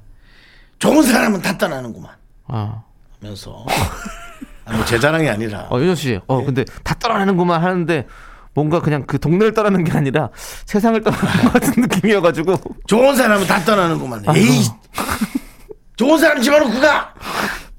좋은 0.81 1.03
사람은 1.05 1.43
다 1.43 1.57
떠나는구만 1.57 2.11
아. 2.49 2.83
하면서 3.21 3.65
아, 4.65 4.77
뭐제 4.77 4.99
자랑이 4.99 5.29
아니라 5.29 5.67
어, 5.71 5.79
윤정 5.79 5.95
씨. 5.95 6.19
어, 6.27 6.45
근데 6.45 6.65
다 6.83 6.95
떠나는구만 6.95 7.63
하는데 7.63 8.07
뭔가 8.55 8.81
그냥 8.81 9.05
그 9.07 9.19
동네를 9.19 9.55
떠나는 9.55 9.85
게 9.85 9.93
아니라 9.93 10.31
세상을 10.67 11.01
떠나는 11.03 11.45
것 11.45 11.53
같은 11.53 11.83
느낌이어가지고. 11.83 12.55
좋은 12.87 13.15
사람은 13.17 13.47
다 13.47 13.63
떠나는구만. 13.65 14.25
아, 14.27 14.37
에이 14.37 14.65
좋은 15.97 16.19
사람 16.19 16.43
집어넣고 16.43 16.81
가. 16.81 17.15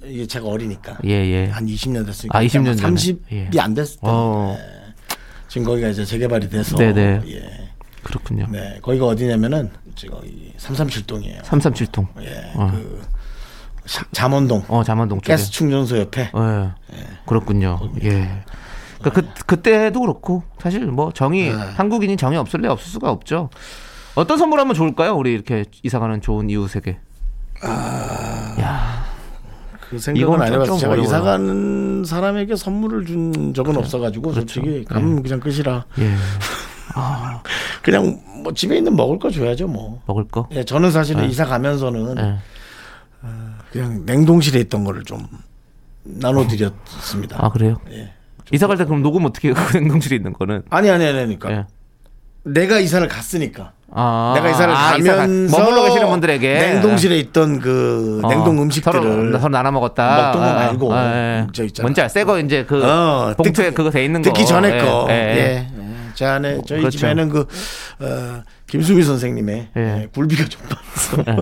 이게 0.03 0.25
제가 0.25 0.47
어리니까 0.47 0.97
예, 1.05 1.09
예. 1.11 1.45
한 1.49 1.65
20년 1.67 2.05
됐으니까 2.05 2.37
아, 2.37 2.43
20년 2.43 2.75
전에. 2.77 2.93
30이 2.95 3.19
예. 3.53 3.59
안 3.59 3.73
됐을 3.75 3.95
때 3.95 3.99
어, 4.03 4.57
지금 5.47 5.65
거기가 5.67 5.89
이제 5.89 6.03
재개발이 6.03 6.49
돼서 6.49 6.75
네네. 6.75 7.21
예. 7.27 7.69
그렇군요. 8.03 8.47
네 8.51 8.79
거기가 8.81 9.05
어디냐면은 9.05 9.69
지금 9.95 10.17
337동이에요. 10.57 11.41
337통. 11.43 12.07
예, 12.23 12.51
어. 12.55 12.71
그 12.71 13.01
자- 13.85 14.03
잠원동 14.11 14.63
어, 14.69 14.83
잠안동 14.83 15.19
쪽에. 15.21 15.33
가스 15.33 15.51
충전소 15.51 15.99
옆에 15.99 16.31
예. 16.33 17.03
그렇군요. 17.27 17.79
예. 18.03 18.43
그러니까 19.01 19.33
그, 19.33 19.45
그때도 19.45 19.99
그렇고 20.01 20.43
사실 20.59 20.85
뭐 20.85 21.11
정이 21.11 21.49
네. 21.49 21.51
한국인이 21.53 22.17
정이 22.17 22.37
없을래 22.37 22.67
없을 22.67 22.89
수가 22.91 23.11
없죠. 23.11 23.49
어떤 24.15 24.37
선물하면 24.37 24.73
좋을까요? 24.75 25.15
우리 25.15 25.33
이렇게 25.33 25.65
이사가는 25.83 26.21
좋은 26.21 26.49
이웃에게. 26.49 26.99
야, 28.59 29.05
그 29.89 29.97
생각은 29.99 30.41
안 30.41 30.47
좀- 30.47 30.55
해봤어요. 30.55 30.65
좀 30.65 30.79
제가. 30.79 30.95
이사 30.97 31.21
가는 31.21 32.03
사람에게 32.03 32.55
선물을 32.55 33.05
준 33.05 33.53
적은 33.53 33.77
없어가지고 33.77 34.33
솔직히 34.33 34.83
가면 34.85 35.21
그냥 35.23 35.39
끝이라 35.39 35.85
예. 35.99 36.13
그냥 37.83 38.19
뭐 38.43 38.53
집에 38.53 38.77
있는 38.77 38.95
먹을 38.95 39.17
거 39.19 39.29
줘야죠 39.29 39.67
뭐. 39.67 40.01
먹을 40.07 40.25
거. 40.27 40.47
예, 40.51 40.63
저는 40.63 40.91
사실은 40.91 41.29
이사 41.29 41.45
가면서는 41.45 42.17
예. 42.17 42.37
그냥 43.71 44.03
냉동실에 44.05 44.59
있던 44.61 44.83
거를 44.83 45.03
좀 45.05 45.25
나눠드렸습니다. 46.03 47.37
아 47.39 47.49
그래요? 47.49 47.77
예. 47.91 48.11
이사 48.51 48.67
갈 48.67 48.77
때 48.77 48.85
그럼 48.85 49.01
녹음 49.01 49.25
어떻게 49.25 49.49
해요? 49.49 49.55
그 49.57 49.77
냉동실에 49.77 50.15
있는 50.15 50.33
거는. 50.33 50.63
아니 50.69 50.89
아니 50.89 51.05
아니 51.05 51.15
그러니까 51.39 51.51
예. 51.51 51.65
내가 52.43 52.79
이사를 52.79 53.07
갔으니까 53.07 53.71
아, 53.93 54.33
내가 54.35 54.49
이사를 54.49 54.73
아, 54.73 54.95
이사 54.97 55.11
가- 55.11 55.17
가면서 55.19 55.57
머물러 55.59 55.83
계시는 55.83 56.07
분들에게 56.09 56.53
냉동실에 56.59 57.17
있던 57.19 57.59
그 57.59 58.21
어, 58.23 58.29
냉동 58.29 58.61
음식들을 58.61 58.99
서로, 59.01 59.39
서로 59.39 59.51
나눠 59.51 59.71
먹었다. 59.71 60.31
먹던 60.33 60.41
거 60.41 60.53
말고 60.53 60.95
예. 60.95 61.47
저 61.53 61.63
있잖아. 61.65 61.85
뭔지 61.85 62.01
알? 62.01 62.09
새거 62.09 62.39
이제 62.39 62.65
그 62.65 62.83
어, 62.83 63.33
봉투에 63.37 63.69
듣기- 63.69 63.75
그거 63.75 63.89
돼 63.91 64.03
있는 64.05 64.21
듣기 64.21 64.41
거. 64.41 64.47
전에 64.47 64.77
예, 64.77 64.81
거. 64.81 65.07
예, 65.09 65.13
예. 65.13 65.17
예. 65.37 65.67
예. 65.77 65.91
제 66.15 66.25
안에 66.25 66.59
저희 66.67 66.79
그렇죠. 66.79 66.97
집에는 66.97 67.29
그 67.29 67.45
어, 67.99 68.43
김수미 68.71 69.03
선생님의 69.03 69.67
예. 69.75 69.81
예, 69.81 70.07
굴비가 70.13 70.45
좀 70.45 70.61
많아서 70.63 71.41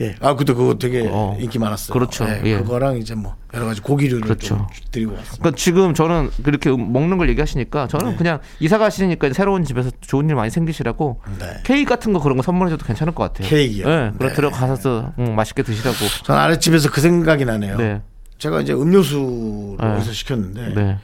예. 0.00 0.14
아 0.22 0.36
그때 0.36 0.52
그거 0.52 0.78
되게 0.78 1.08
어. 1.10 1.36
인기 1.40 1.58
많았어요. 1.58 1.92
그렇죠. 1.92 2.24
예, 2.28 2.40
예. 2.44 2.56
그거랑 2.58 2.98
이제 2.98 3.16
뭐 3.16 3.34
여러 3.52 3.66
가지 3.66 3.80
고기류를 3.80 4.20
그렇죠. 4.20 4.46
좀 4.46 4.66
드리고 4.92 5.14
왔습니다. 5.14 5.38
그러니까 5.40 5.56
지금 5.56 5.94
저는 5.94 6.30
그렇게 6.44 6.70
음- 6.70 6.92
먹는 6.92 7.18
걸 7.18 7.28
얘기하시니까 7.30 7.88
네. 7.88 7.98
저는 7.98 8.16
그냥 8.16 8.38
이사 8.60 8.78
가시니까 8.78 9.32
새로운 9.32 9.64
집에서 9.64 9.90
좋은 10.00 10.28
일 10.28 10.36
많이 10.36 10.48
생기시라고 10.50 11.20
네. 11.40 11.46
케이크 11.64 11.88
같은 11.90 12.12
거 12.12 12.20
그런 12.20 12.36
거 12.36 12.44
선물해줘도 12.44 12.86
괜찮을 12.86 13.16
것 13.16 13.24
같아요. 13.24 13.48
케이크요? 13.48 13.88
네. 13.88 14.12
그래 14.16 14.28
네. 14.28 14.34
들어가서 14.36 15.14
음, 15.18 15.34
맛있게 15.34 15.64
드시라고. 15.64 15.96
전 16.22 16.36
아랫집에서 16.38 16.88
그 16.92 17.00
생각이 17.00 17.44
나네요. 17.46 17.76
네. 17.78 18.00
제가 18.38 18.60
이제 18.60 18.72
음료수를 18.72 19.76
네. 19.80 19.86
어디서 19.96 20.12
시켰는데 20.12 20.74
네. 20.74 20.98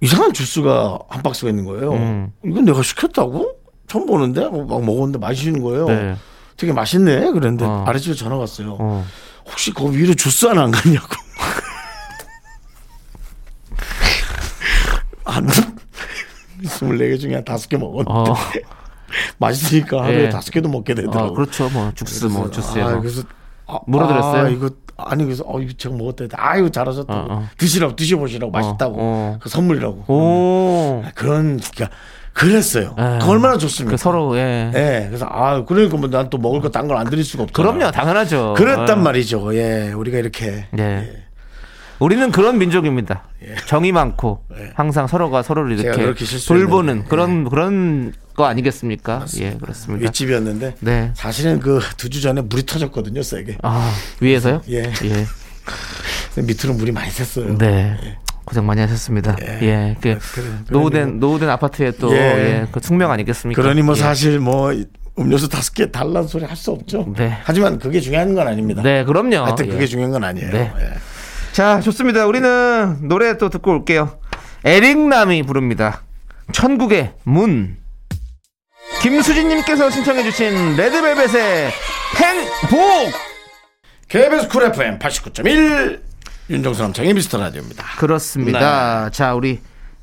이상한 0.00 0.32
주스가 0.32 1.00
한 1.08 1.20
박스가 1.22 1.50
있는 1.50 1.64
거예요. 1.64 1.92
음. 1.94 2.32
이건 2.44 2.64
내가 2.64 2.80
시켰다고? 2.82 3.56
처음 3.90 4.06
보는데 4.06 4.44
하고 4.44 4.64
막 4.64 4.84
먹었는데 4.84 5.18
맛있는 5.18 5.60
거예요. 5.64 5.86
네. 5.86 6.14
되게 6.56 6.72
맛있네. 6.72 7.32
그랬는데 7.32 7.64
어. 7.64 7.84
아랫집에 7.88 8.14
전화 8.14 8.36
왔어요. 8.36 8.76
어. 8.78 9.04
혹시 9.46 9.74
그 9.74 9.92
위로 9.92 10.14
주스 10.14 10.46
하나 10.46 10.62
안 10.62 10.70
갔냐고. 10.70 11.06
한 15.24 15.44
24개 16.62 17.18
중에 17.18 17.34
한 17.34 17.44
5개 17.44 17.78
먹었는데 17.78 18.30
어. 18.30 18.36
맛있으니까 19.38 20.04
하루에 20.04 20.26
예. 20.26 20.28
다섯 20.28 20.52
개도 20.52 20.68
먹게 20.68 20.94
되더라고요. 20.94 21.32
아, 21.32 21.34
그렇죠. 21.34 21.68
뭐 21.70 21.90
주스 21.96 22.26
뭐 22.26 22.44
그래서, 22.44 22.60
주스에 22.60 22.82
아, 22.82 22.90
뭐. 22.90 23.00
그래서 23.00 23.22
아, 23.66 23.80
물어드렸어요? 23.88 24.44
아, 24.44 24.48
이거 24.50 24.70
아니 24.98 25.24
그래서 25.24 25.42
어 25.48 25.60
이거 25.60 25.72
제가 25.76 25.96
먹었다 25.96 26.22
했더니 26.24 26.40
아유 26.40 26.70
잘하셨다고 26.70 27.12
어, 27.12 27.26
어. 27.28 27.48
드시라고 27.58 27.96
드셔 27.96 28.18
보시라고 28.18 28.52
맛있다고 28.52 28.94
어. 28.98 29.38
그 29.40 29.48
선물이라고 29.48 30.04
오. 30.12 31.02
그런 31.16 31.58
그러니까 31.58 31.90
그랬어요. 32.32 32.94
예. 32.98 33.18
그 33.20 33.28
얼마나 33.30 33.58
좋습니까? 33.58 33.92
그 33.92 33.96
서로 33.96 34.36
예. 34.38 34.70
예, 34.74 35.06
그래서 35.08 35.26
아 35.28 35.64
그러니까 35.64 35.96
뭐 35.96 36.08
난 36.08 36.30
또 36.30 36.38
먹을 36.38 36.60
거 36.60 36.68
딴 36.70 36.86
걸 36.88 36.96
안 36.96 37.08
드릴 37.10 37.24
수가 37.24 37.42
없죠. 37.44 37.52
그럼요, 37.52 37.90
당연하죠. 37.90 38.54
그랬단 38.56 38.98
예. 38.98 39.02
말이죠. 39.02 39.54
예, 39.56 39.92
우리가 39.94 40.18
이렇게 40.18 40.66
예. 40.78 41.24
우리는 41.98 42.30
그런 42.32 42.56
민족입니다. 42.58 43.24
정이 43.66 43.92
많고 43.92 44.44
항상 44.74 45.06
서로가 45.06 45.42
서로를 45.42 45.76
예. 45.78 45.82
이렇게. 45.82 46.24
돌보는 46.48 47.04
그런 47.08 47.48
그런 47.48 48.12
거 48.34 48.46
아니겠습니까? 48.46 49.26
예, 49.40 49.50
그렇습니다. 49.60 50.02
윗집이었는데 50.04 50.76
네. 50.80 51.10
사실은 51.14 51.58
그 51.60 51.78
두 51.98 52.08
주 52.08 52.22
전에 52.22 52.40
물이 52.40 52.64
터졌거든요, 52.64 53.22
세게. 53.22 53.58
아, 53.62 53.92
위에서요? 54.20 54.62
예. 54.70 54.84
예. 55.04 55.26
밑으로 56.40 56.72
물이 56.74 56.92
많이 56.92 57.10
샜어요. 57.10 57.58
네. 57.58 57.96
고생 58.44 58.66
많이 58.66 58.80
하셨습니다. 58.80 59.36
예. 59.62 59.96
그 60.00 60.18
그래, 60.32 60.46
노후된 60.70 61.20
노후된 61.20 61.48
아파트에 61.48 61.92
또 61.92 62.12
예. 62.14 62.18
예. 62.18 62.66
그 62.72 62.80
숙명 62.82 63.10
아니겠습니까? 63.10 63.60
그러니 63.60 63.82
뭐 63.82 63.94
예. 63.96 64.00
사실 64.00 64.38
뭐 64.38 64.72
음료수 65.18 65.48
다섯 65.48 65.74
개 65.74 65.90
달라는 65.90 66.26
소리 66.28 66.44
할 66.44 66.56
수 66.56 66.70
없죠. 66.70 67.12
네. 67.16 67.38
하지만 67.44 67.78
그게 67.78 68.00
중요한 68.00 68.34
건 68.34 68.46
아닙니다. 68.48 68.82
네, 68.82 69.04
그럼요. 69.04 69.44
하여튼 69.44 69.66
예. 69.66 69.70
그게 69.70 69.86
중요한 69.86 70.12
건 70.12 70.24
아니에요. 70.24 70.50
네. 70.50 70.72
예. 70.78 70.90
자, 71.52 71.80
좋습니다. 71.80 72.26
우리는 72.26 73.08
노래 73.08 73.36
또 73.36 73.48
듣고 73.48 73.70
올게요. 73.72 74.18
에릭남이 74.64 75.42
부릅니다. 75.44 76.02
천국의 76.52 77.14
문. 77.24 77.76
김수진님께서 79.02 79.90
신청해주신 79.90 80.76
레드벨벳의 80.76 81.70
행복! 82.16 83.12
KBS 84.08 84.48
쿨 84.48 84.64
FM 84.64 84.98
89.1 84.98 86.00
윤정수 86.50 86.82
남창희의 86.82 87.14
미스터 87.14 87.38
라디오입니다. 87.38 87.84
그렇습니다. 87.98 89.08
자, 89.10 89.34
우리 89.34 89.60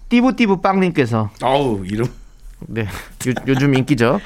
띠부띠부 0.07 0.61
빵님께서 0.61 1.29
아우 1.41 1.83
이름. 1.85 2.07
네, 2.67 2.83
요, 2.83 3.33
요즘 3.47 3.75
인기죠. 3.75 4.19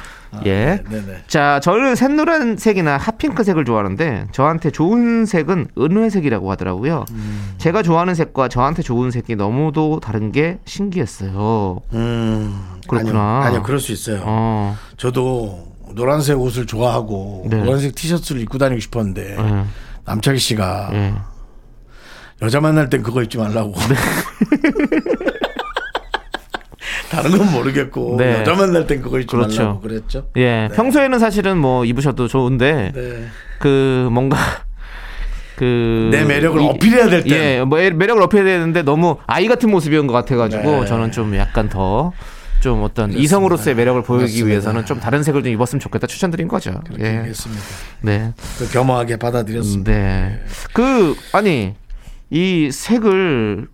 예. 0.46 0.82
네네. 0.90 1.24
자, 1.28 1.60
저는 1.62 1.96
샛노란색이나 1.96 2.96
hot 2.96 3.11
pink색을 3.11 3.66
좋아하는데 3.66 4.28
저한테 4.32 4.70
좋은 4.70 5.26
색은 5.26 5.70
은회색이라고 5.78 6.50
하더라고요. 6.52 7.04
제가 7.58 7.82
좋아하는 7.84 8.16
색과 8.16 8.48
저한테 8.48 8.84
좋은 8.84 9.12
색이 9.12 9.36
너무도 9.36 10.00
다른 10.00 10.32
게 10.32 10.60
신기했어요. 10.64 11.82
음, 11.94 12.64
그렇구나. 12.88 13.20
아니요, 13.40 13.48
아니요, 13.48 13.64
그럴 13.64 13.80
수 13.80 13.92
있어요. 13.92 14.22
어, 14.24 14.78
저도 14.96 15.68
노란색 15.96 16.40
옷을 16.40 16.66
좋아하고 16.68 17.48
네. 17.50 17.58
노란색 17.58 17.96
티셔츠를 17.96 18.40
입고 18.44 18.58
다니고 18.60 18.80
싶었는데 18.80 19.36
예, 19.38 19.64
남창희 20.06 20.40
씨가 20.40 20.92
예. 20.94 21.14
여자 22.42 22.60
만날 22.60 22.90
땐 22.90 23.04
그거 23.04 23.22
입지 23.22 23.38
말라고. 23.38 23.72
네. 23.74 23.96
다른 27.12 27.38
건 27.38 27.52
모르겠고 27.52 28.16
네. 28.18 28.40
여자 28.40 28.54
만날 28.56 28.88
땐 28.88 29.02
그거 29.02 29.20
입지 29.20 29.28
그렇죠. 29.36 29.62
말라고 29.62 29.82
그랬죠. 29.82 30.28
예, 30.38 30.70
평소에는 30.74 31.20
사실은 31.20 31.58
뭐 31.58 31.84
입으셔도 31.86 32.28
좋은데 32.28 32.92
네. 32.96 33.26
그 33.60 34.08
뭔가 34.12 34.38
그 35.58 36.10
내 36.12 36.24
매력을 36.24 36.60
이- 36.62 36.66
어필해야 36.66 37.10
될 37.10 37.24
때. 37.24 37.58
예, 37.60 37.64
뭐 37.64 37.80
애- 37.80 37.92
매력을 37.92 38.22
어필해야 38.24 38.46
되는데 38.60 38.82
너무 38.82 39.18
아이 39.28 39.48
같은 39.48 39.70
모습이온 39.70 40.08
것 40.08 40.14
같아가지고 40.14 40.82
네. 40.82 40.86
저는 40.86 41.12
좀 41.12 41.36
약간 41.36 41.70
더 41.70 42.14
좀 42.62 42.84
어떤 42.84 43.12
이성으로서의 43.12 43.76
매력을 43.76 44.00
보이기 44.04 44.22
그렇습니다. 44.26 44.48
위해서는 44.48 44.86
좀 44.86 45.00
다른 45.00 45.24
색을 45.24 45.42
좀 45.42 45.52
입었으면 45.52 45.80
좋겠다 45.80 46.06
추천드린 46.06 46.48
거죠. 46.48 46.80
그렇게 46.86 47.04
예. 47.04 47.32
네. 48.02 48.34
그 48.60 48.70
겸허하게 48.72 49.18
받아들였습니다. 49.18 49.92
네. 49.92 50.40
그 50.72 51.16
아니 51.34 51.74
이 52.32 52.70
색을 52.72 53.68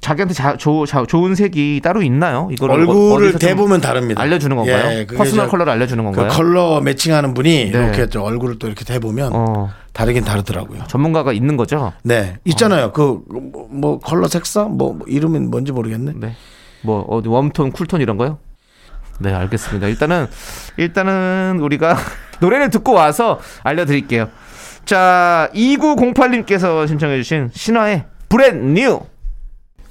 자기한테 0.00 0.32
자, 0.32 0.56
조, 0.56 0.86
자, 0.86 1.04
좋은 1.06 1.34
색이 1.34 1.80
따로 1.82 2.02
있나요? 2.02 2.48
이걸 2.52 2.70
얼굴을 2.70 3.32
대보면 3.38 3.80
다릅니다. 3.80 4.22
알려주는 4.22 4.54
건가요? 4.56 4.92
예, 4.92 5.06
personal 5.06 5.46
저- 5.46 5.50
color를 5.50 5.72
알려주는 5.72 6.04
그 6.04 6.16
건가요? 6.16 6.28
color 6.36 6.80
matching하는 6.80 7.34
분이 7.34 7.70
네. 7.72 7.78
이렇게 7.78 8.08
저 8.08 8.22
얼굴을 8.22 8.58
또 8.60 8.68
이렇게 8.68 8.84
대보면 8.84 9.32
어, 9.34 9.70
다르긴 9.92 10.22
다르더라고요. 10.24 10.84
전문가가 10.86 11.32
있는 11.32 11.56
거죠? 11.56 11.92
네, 12.04 12.36
있잖아요. 12.44 12.92
그뭐 12.92 13.98
컬러 14.04 14.28
색상 14.28 14.76
뭐, 14.76 14.92
뭐 14.92 15.04
이름이 15.08 15.40
뭔지 15.40 15.72
모르겠네. 15.72 16.12
네. 16.14 16.36
뭐 16.82 17.02
어디 17.08 17.28
warm 17.28 17.48
tone, 17.48 17.72
cool 17.72 17.86
tone 17.86 18.00
이런 18.00 18.16
거요? 18.18 18.38
네, 19.18 19.32
알겠습니다. 19.34 19.88
일단은 19.88 20.28
일단은 20.76 21.58
우리가 21.60 21.96
노래를 22.38 22.70
듣고 22.70 22.92
와서 22.92 23.40
알려드릴게요. 23.64 24.28
자, 24.88 25.50
2908님께서 25.52 26.88
신청해주신 26.88 27.50
신화의 27.52 28.04
Brand 28.30 28.80
New. 28.80 29.00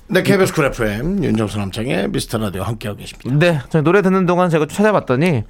네, 0.08 0.24
KBS 0.24 0.52
쿨 0.56 0.66
FM 0.66 1.24
윤정수 1.24 1.60
남창희의 1.60 2.10
미스터 2.10 2.40
라디오 2.40 2.64
함께하고 2.64 2.98
계십니다. 2.98 3.38
네, 3.38 3.60
저 3.70 3.82
노래 3.84 4.02
듣는 4.02 4.26
동안 4.26 4.50
제가 4.50 4.66
찾아봤더니 4.66 5.44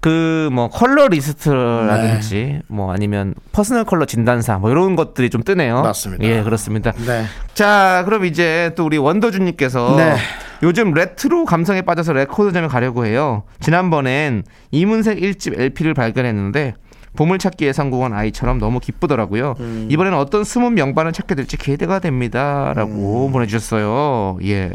그 0.00 0.50
뭐 0.52 0.68
colorist라든지 0.68 2.34
네. 2.34 2.62
뭐 2.68 2.92
아니면 2.92 3.32
personal 3.52 3.84
color 3.84 4.04
진단사 4.04 4.58
뭐 4.58 4.70
이런 4.70 4.96
것들이 4.96 5.30
좀 5.30 5.42
뜨네요. 5.42 5.80
맞습니다. 5.80 6.22
예, 6.22 6.42
그렇습니다. 6.42 6.92
네, 6.92 7.24
자, 7.54 8.02
그럼 8.04 8.26
이제 8.26 8.72
또 8.76 8.84
우리 8.84 8.98
원더주님께서 8.98 9.94
네. 9.96 10.16
요즘 10.62 10.92
레트로 10.92 11.46
감성에 11.46 11.80
빠져서 11.82 12.12
레코드점에 12.12 12.68
가려고 12.68 13.06
해요. 13.06 13.44
지난번엔 13.60 14.44
이문세 14.72 15.20
1집 15.20 15.58
LP를 15.58 15.94
발견했는데 15.94 16.74
보물찾기에 17.16 17.72
성공한 17.72 18.12
아이처럼 18.12 18.58
너무 18.58 18.80
기쁘더라고요. 18.80 19.54
음. 19.60 19.88
이번에는 19.90 20.18
어떤 20.18 20.44
숨은 20.44 20.74
명반을 20.74 21.12
찾게 21.12 21.34
될지 21.34 21.56
기대가 21.56 21.98
됩니다라고 21.98 23.26
음. 23.26 23.32
보내주셨어요. 23.32 24.38
예, 24.44 24.72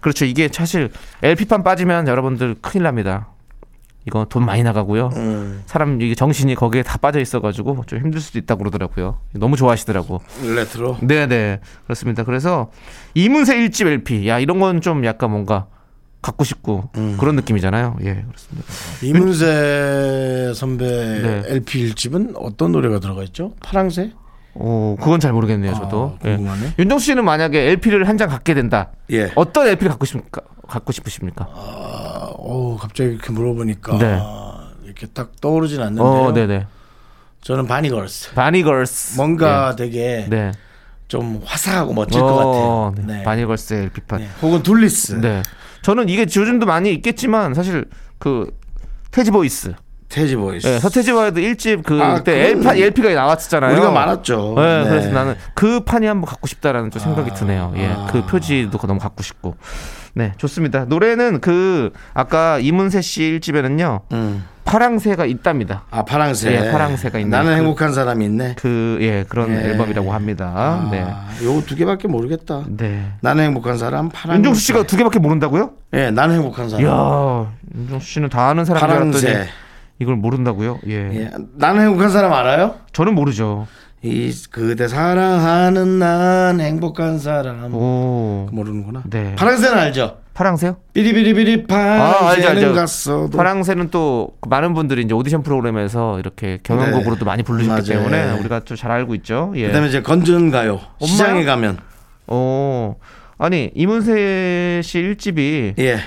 그렇죠. 0.00 0.24
이게 0.24 0.48
사실 0.52 0.90
LP판 1.22 1.62
빠지면 1.62 2.08
여러분들 2.08 2.56
큰일 2.60 2.82
납니다. 2.84 3.28
이거 4.06 4.26
돈 4.28 4.44
많이 4.44 4.62
나가고요. 4.62 5.10
음. 5.16 5.62
사람 5.64 5.98
이게 6.02 6.14
정신이 6.14 6.56
거기에 6.56 6.82
다 6.82 6.98
빠져 6.98 7.20
있어가지고 7.20 7.84
좀 7.86 8.00
힘들 8.00 8.20
수도 8.20 8.38
있다고 8.38 8.58
그러더라고요. 8.58 9.18
너무 9.32 9.56
좋아하시더라고. 9.56 10.20
레트로. 10.42 10.98
네네 11.00 11.60
그렇습니다. 11.84 12.22
그래서 12.24 12.70
이문세 13.14 13.56
일집 13.56 13.86
LP 13.86 14.28
야 14.28 14.38
이런 14.38 14.58
건 14.60 14.82
좀 14.82 15.06
약간 15.06 15.30
뭔가 15.30 15.68
갖고 16.24 16.42
싶고 16.42 16.88
음. 16.96 17.16
그런 17.20 17.36
느낌이잖아요. 17.36 17.96
예 18.00 18.24
그렇습니다. 18.26 18.72
이문세 19.02 20.52
선배 20.54 20.86
네. 20.86 21.42
LP 21.46 21.92
1집은 21.92 22.32
어떤 22.36 22.72
노래가 22.72 22.98
들어가 22.98 23.22
있죠? 23.24 23.52
파랑새? 23.62 24.12
어 24.54 24.96
그건 24.98 25.20
잘 25.20 25.32
모르겠네요. 25.34 25.74
저도. 25.74 26.16
아, 26.20 26.22
궁금하네. 26.22 26.66
예. 26.66 26.74
윤정수 26.78 27.04
씨는 27.06 27.24
만약에 27.26 27.58
LP를 27.72 28.08
한 28.08 28.16
장 28.16 28.28
갖게 28.30 28.54
된다. 28.54 28.92
예. 29.10 29.30
어떤 29.34 29.66
LP를 29.66 29.90
갖고 29.90 30.06
싶습니까? 30.06 30.40
갖고 30.66 30.92
싶으십니까? 30.92 31.46
아, 31.52 32.30
오, 32.38 32.76
갑자기 32.78 33.10
이렇게 33.10 33.30
물어보니까 33.32 33.98
네. 33.98 34.18
이렇게 34.84 35.06
딱 35.08 35.32
떠오르진 35.42 35.80
않는데요. 35.82 36.06
어 36.06 36.32
네네. 36.32 36.66
저는 37.42 37.66
바니걸스. 37.66 38.32
바니걸스. 38.34 39.16
뭔가 39.18 39.76
되게 39.76 40.22
예. 40.24 40.26
네. 40.30 40.52
좀 41.06 41.42
화사하고 41.44 41.92
멋질 41.92 42.18
것 42.18 42.26
어, 42.28 42.36
같아요. 42.36 42.94
네. 43.06 43.18
네. 43.18 43.22
바니걸스 43.24 43.74
LP판. 43.74 44.20
네. 44.20 44.28
혹은 44.40 44.62
둘리스. 44.62 45.20
네. 45.20 45.42
저는 45.84 46.08
이게 46.08 46.22
요즘도 46.22 46.64
많이 46.64 46.90
있겠지만 46.94 47.52
사실 47.52 47.84
그 48.18 48.50
태지 49.10 49.30
보이스. 49.30 49.74
태지 50.08 50.34
보이스. 50.34 50.66
예, 50.66 50.78
서태지와도 50.78 51.40
1집 51.40 51.82
그 51.82 52.00
아, 52.00 52.14
그때 52.14 52.54
그건 52.54 52.76
LP, 52.76 52.82
LP가 52.84 53.14
나왔었잖아요. 53.14 53.72
우리가 53.72 53.90
많았죠. 53.90 54.54
네, 54.56 54.84
네. 54.84 54.88
그래서 54.88 55.10
나는 55.10 55.34
그 55.54 55.80
판이 55.80 56.06
한번 56.06 56.26
갖고 56.26 56.46
싶다라는 56.46 56.90
좀 56.90 57.02
생각이 57.02 57.32
아, 57.32 57.34
드네요. 57.34 57.74
예, 57.76 57.88
아. 57.88 58.06
그 58.10 58.24
표지도 58.24 58.78
너무 58.78 58.98
갖고 58.98 59.22
싶고. 59.22 59.56
네, 60.14 60.32
좋습니다. 60.38 60.86
노래는 60.86 61.40
그 61.40 61.90
아까 62.14 62.58
이문세 62.60 63.02
씨 63.02 63.38
1집에는요. 63.40 64.02
음. 64.12 64.44
파랑새가 64.64 65.26
있답니다. 65.26 65.84
아, 65.90 66.04
파랑새. 66.04 66.52
예, 66.52 66.70
파랑새가 66.70 67.18
있는 67.18 67.30
나는 67.30 67.52
그- 67.52 67.56
행복한 67.58 67.92
사람이 67.92 68.24
있네. 68.24 68.54
그 68.58 68.98
예, 69.00 69.24
그런 69.28 69.50
예. 69.50 69.70
앨범이라고 69.70 70.12
합니다. 70.12 70.88
네. 70.90 71.02
아, 71.06 71.26
요거 71.42 71.62
두 71.66 71.76
개밖에 71.76 72.08
모르겠다. 72.08 72.64
네. 72.68 73.12
나는 73.20 73.44
행복한 73.44 73.76
사람, 73.78 74.08
파랑새. 74.08 74.38
윤정수 74.38 74.60
씨가 74.60 74.82
두 74.84 74.96
개밖에 74.96 75.18
모른다고요? 75.18 75.70
예, 75.92 76.10
나는 76.10 76.36
행복한 76.36 76.68
사람. 76.70 76.84
이야, 76.84 77.52
윤정수 77.76 78.06
씨는 78.06 78.28
다 78.30 78.48
아는 78.48 78.64
사람인 78.64 79.12
줄 79.12 79.20
파랑새. 79.28 79.48
이걸 80.00 80.16
모른다고요? 80.16 80.80
예. 80.88 80.92
예, 81.14 81.30
나는 81.56 81.82
행복한 81.82 82.10
사람 82.10 82.32
알아요? 82.32 82.74
저는 82.92 83.14
모르죠. 83.14 83.66
이 84.02 84.30
그대 84.50 84.86
사랑하는 84.88 85.98
난 85.98 86.60
행복한 86.60 87.18
사람. 87.18 87.72
오. 87.74 88.48
모르는구나. 88.52 89.02
네. 89.08 89.34
파랑새는 89.36 89.78
알죠? 89.78 90.18
파랑새요? 90.34 90.76
삐리비리비리 90.92 91.66
아, 91.70 92.16
파랑새는 92.18 92.48
알죠. 92.48 92.74
갔어도 92.74 93.38
파랑새는 93.38 93.90
또그 93.90 94.48
많은 94.48 94.74
분들이 94.74 95.02
이제 95.02 95.14
오디션 95.14 95.42
프로그램에서 95.44 96.18
이렇게 96.18 96.58
경연곡으로도 96.62 97.24
많이 97.24 97.42
부르셨기 97.44 97.88
네. 97.88 97.94
맞아요. 97.94 98.10
때문에 98.10 98.40
우리가 98.40 98.60
좀잘 98.64 98.90
알고 98.90 99.14
있죠. 99.16 99.52
예. 99.54 99.68
그다음에 99.68 99.88
이제 99.88 100.02
건전가요. 100.02 100.80
시장에 101.00 101.44
가면 101.44 101.78
어. 102.26 102.96
아니, 103.38 103.70
이문세 103.74 104.80
씨 104.84 104.98
1집이 105.02 105.78
예. 105.78 105.98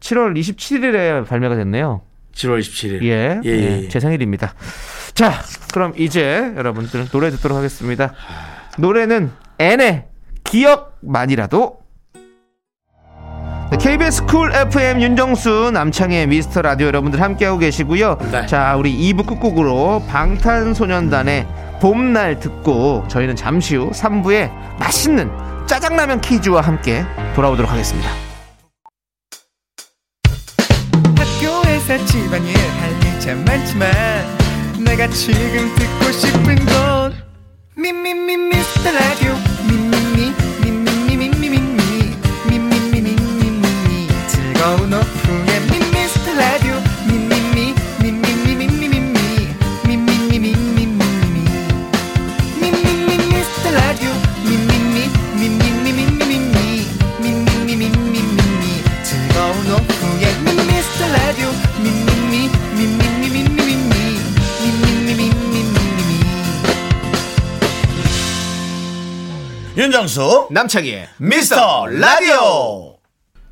7월 0.00 0.38
27일에 0.38 1.26
발매가 1.26 1.56
됐네요. 1.56 2.02
7월 2.34 2.60
27일. 2.60 3.02
예. 3.04 3.40
예, 3.44 3.48
예, 3.48 3.82
예. 3.84 3.88
제 3.88 4.00
생일입니다. 4.00 4.54
자, 5.14 5.32
그럼 5.72 5.92
이제 5.96 6.52
여러분들 6.56 7.08
노래 7.10 7.30
듣도록 7.30 7.56
하겠습니다. 7.56 8.12
노래는 8.78 9.30
N의 9.58 10.04
기억만이라도 10.44 11.83
KBS 13.78 14.24
쿨 14.26 14.52
FM 14.54 15.02
윤정수 15.02 15.70
남창희의 15.72 16.26
미스터 16.28 16.62
라디오 16.62 16.86
여러분들 16.86 17.20
함께하고 17.20 17.58
계시고요. 17.58 18.18
네. 18.30 18.46
자, 18.46 18.76
우리 18.76 18.96
2부 19.12 19.26
끝곡으로 19.26 20.02
방탄소년단의 20.08 21.46
봄날 21.80 22.38
듣고 22.40 23.04
저희는 23.08 23.36
잠시 23.36 23.76
후 23.76 23.90
3부에 23.90 24.50
맛있는 24.78 25.30
짜장라면 25.66 26.20
퀴즈와 26.20 26.60
함께 26.60 27.04
돌아오도록 27.34 27.70
하겠습니다. 27.70 28.10
학교에서 31.16 32.04
집안일 32.06 32.56
할일참 32.56 33.44
많지만 33.44 33.90
내가 34.84 35.06
지금 35.08 35.74
듣고 35.74 36.12
싶은 36.12 36.56
건 36.66 37.14
미미미 37.76 38.36
미스터 38.36 38.90
라디오 38.92 39.34
미미미 39.68 40.03
윤정수 69.76 70.48
남창희의 70.50 71.08
미스터 71.18 71.86
라디오 71.86 72.93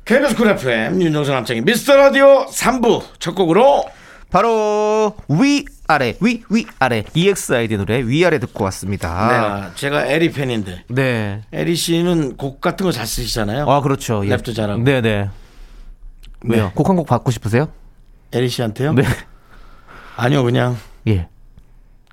KBS 0.05 0.35
쿨 0.35 0.49
FM 0.49 1.01
윤정수 1.01 1.31
남창희 1.31 1.61
미스터 1.61 1.95
라디오 1.95 2.45
3부 2.47 3.03
첫 3.19 3.35
곡으로 3.35 3.85
바로 4.29 5.15
위 5.29 5.65
아래 5.87 6.15
위 6.21 6.43
위 6.49 6.65
아래 6.79 7.03
EXID 7.13 7.77
노래 7.77 8.01
위 8.01 8.25
아래 8.25 8.39
듣고 8.39 8.63
왔습니다. 8.65 9.69
네, 9.69 9.75
제가 9.75 10.05
LE 10.07 10.31
팬인데 10.31 10.83
네. 10.89 11.41
LE 11.53 11.75
씨는 11.75 12.35
곡 12.37 12.59
같은 12.59 12.85
거 12.85 12.91
잘 12.91 13.05
쓰시잖아요. 13.05 13.69
아 13.69 13.81
그렇죠. 13.81 14.21
랩도 14.21 14.55
잘하고. 14.55 14.81
네, 14.83 15.01
네. 15.01 15.29
왜요? 16.45 16.71
곡한 16.75 16.95
곡 16.95 17.05
받고 17.07 17.31
싶으세요? 17.31 17.69
LE 18.33 18.49
씨한테요? 18.49 18.93
네. 18.93 19.03
아니요, 20.17 20.43
그냥 20.43 20.77
예. 21.07 21.27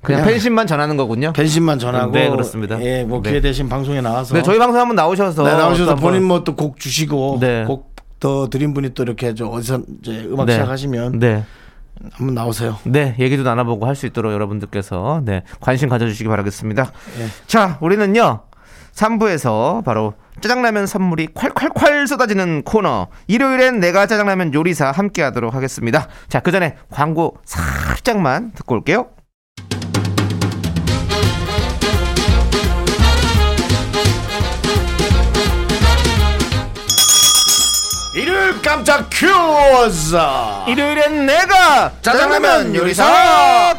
그냥 0.03 0.23
그냥- 0.23 0.25
팬심만 0.33 0.67
전하는 0.67 0.97
거군요. 0.97 1.33
팬심만 1.33 1.79
전하고. 1.79 2.13
네, 2.13 2.31
그렇습니다. 2.31 2.81
예, 2.83 3.05
뭐 3.05 3.21
네. 3.23 3.31
기회 3.31 3.41
되신 3.41 3.69
방송에 3.69 4.01
나와서. 4.01 4.35
네, 4.35 4.43
저희 4.43 4.59
방송 4.59 4.81
한번 4.81 4.97
나오셔서 4.97 5.43
네, 5.45 5.53
나오셔서 5.53 5.97
본인 5.97 6.25
뭐 6.25 6.43
또 6.45 6.57
곡 6.57 6.79
주시고 6.81 7.39
네. 7.41 7.65
곡더 7.65 8.49
드린 8.49 8.73
분이 8.73 8.95
또 8.95 9.03
이렇게 9.03 9.35
저 9.35 9.47
어디서 9.47 9.83
이제 10.01 10.27
음악 10.31 10.47
네. 10.47 10.53
시작하시면 10.55 11.19
네. 11.19 11.45
한번 12.15 12.35
나오세요. 12.35 12.79
네, 12.85 13.15
얘기도 13.19 13.43
나눠보고 13.43 13.87
할 13.87 13.95
수 13.95 14.07
있도록 14.07 14.33
여러분들께서 14.33 15.21
네, 15.25 15.43
관심 15.61 15.91
가져주시기 15.91 16.29
바라겠습니다. 16.31 16.85
네. 17.19 17.27
자, 17.47 17.77
우리는요, 17.83 18.41
3부에서 18.95 19.85
바로 19.85 20.15
짜장라면 20.41 20.87
선물이 20.87 21.29
콸콸콸 21.35 22.07
쏟아지는 22.07 22.63
코너. 22.63 23.09
일요일엔 23.27 23.81
내가 23.81 24.07
짜장라면 24.07 24.55
요리사 24.55 24.91
함께 24.91 25.23
하도록 25.25 25.55
하겠습니다. 25.55 26.09
자, 26.31 26.41
그 26.41 26.51
전에 26.53 26.77
광고 26.91 27.37
살짝만 27.45 28.53
듣고 28.55 28.77
올게요. 28.77 29.09
일요일 38.31 38.62
깜짝 38.62 39.11
퀴즈! 39.11 40.16
일요일엔 40.69 41.27
내가 41.27 41.90
짜장라면 42.01 42.77
요리사! 42.77 43.75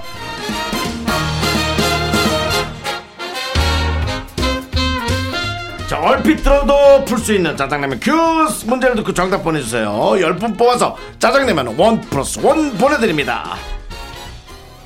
자, 5.88 6.00
얼핏 6.02 6.44
들어도 6.44 7.06
풀 7.06 7.18
수 7.20 7.34
있는 7.34 7.56
짜장라면 7.56 8.02
퀴즈 8.02 8.65
문제를 8.66 8.96
듣고 8.98 9.14
정답 9.14 9.42
보내주세요. 9.44 9.90
10분 9.90 10.58
뽑아서 10.58 10.98
짜장라면 11.20 11.78
one 11.78 12.02
plus 12.02 12.39
one 12.39 12.78
보내드립니다. 12.78 13.56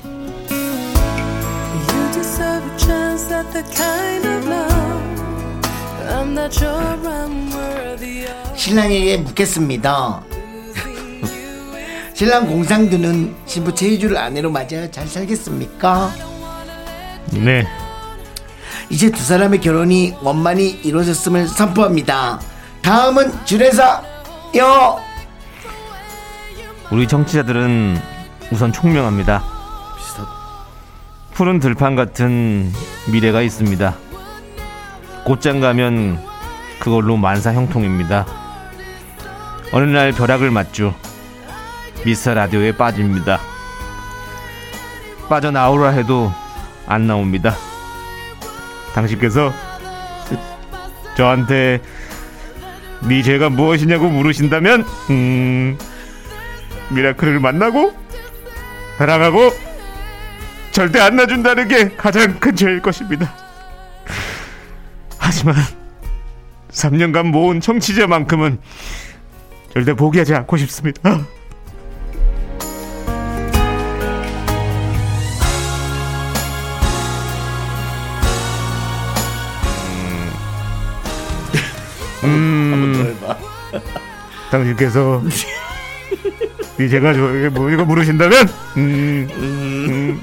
You 0.04 0.36
deserve 2.12 2.64
a 2.64 2.78
chance 2.78 3.32
at 3.32 3.50
the 3.52 3.62
kind 3.74 4.26
of 4.28 4.46
love 4.48 4.75
신랑에게 8.54 9.18
묻겠습니다. 9.18 10.22
신랑 12.14 12.46
공상두는 12.46 13.34
신부 13.44 13.74
제주를 13.74 14.16
아내로 14.16 14.50
맞아 14.50 14.90
잘 14.90 15.06
살겠습니까? 15.06 16.10
네. 17.32 17.66
이제 18.88 19.10
두 19.10 19.22
사람의 19.22 19.60
결혼이 19.60 20.14
원만히 20.22 20.68
이루어졌음을 20.82 21.46
선포합니다. 21.48 22.40
다음은 22.82 23.44
주례사요. 23.44 25.00
우리 26.90 27.06
정치자들은 27.06 28.00
우선 28.52 28.72
총명합니다. 28.72 29.44
푸른 31.34 31.60
들판 31.60 31.96
같은 31.96 32.72
미래가 33.12 33.42
있습니다. 33.42 34.05
곧장 35.26 35.58
가면 35.58 36.22
그걸로 36.78 37.16
만사 37.16 37.52
형통입니다. 37.52 38.24
어느 39.72 39.84
날 39.90 40.12
벼락을 40.12 40.52
맞죠. 40.52 40.94
미스터 42.04 42.34
라디오에 42.34 42.76
빠집니다. 42.76 43.40
빠져나오라 45.28 45.88
해도 45.88 46.30
안 46.86 47.08
나옵니다. 47.08 47.56
당신께서 48.94 49.52
저한테 51.16 51.82
네 53.08 53.22
죄가 53.24 53.50
무엇이냐고 53.50 54.08
물으신다면 54.08 54.84
음 55.10 55.76
미라클을 56.90 57.40
만나고 57.40 57.92
사랑하고 58.98 59.50
절대 60.70 61.00
안 61.00 61.16
놔준다는 61.16 61.66
게 61.66 61.88
가장 61.96 62.38
큰 62.38 62.54
죄일 62.54 62.80
것입니다. 62.80 63.45
하지만 65.26 65.56
3년간 66.70 67.32
모은 67.32 67.60
청취자만큼은 67.60 68.60
절대 69.72 69.92
포기하지 69.92 70.36
않고 70.36 70.56
싶습니다. 70.58 71.26
음, 82.22 83.18
당신께서 84.52 85.24
이 86.78 86.88
제가 86.88 87.12
저에게 87.12 87.48
뭐 87.48 87.68
이거 87.70 87.84
물으신다면? 87.84 88.48
음, 88.76 90.20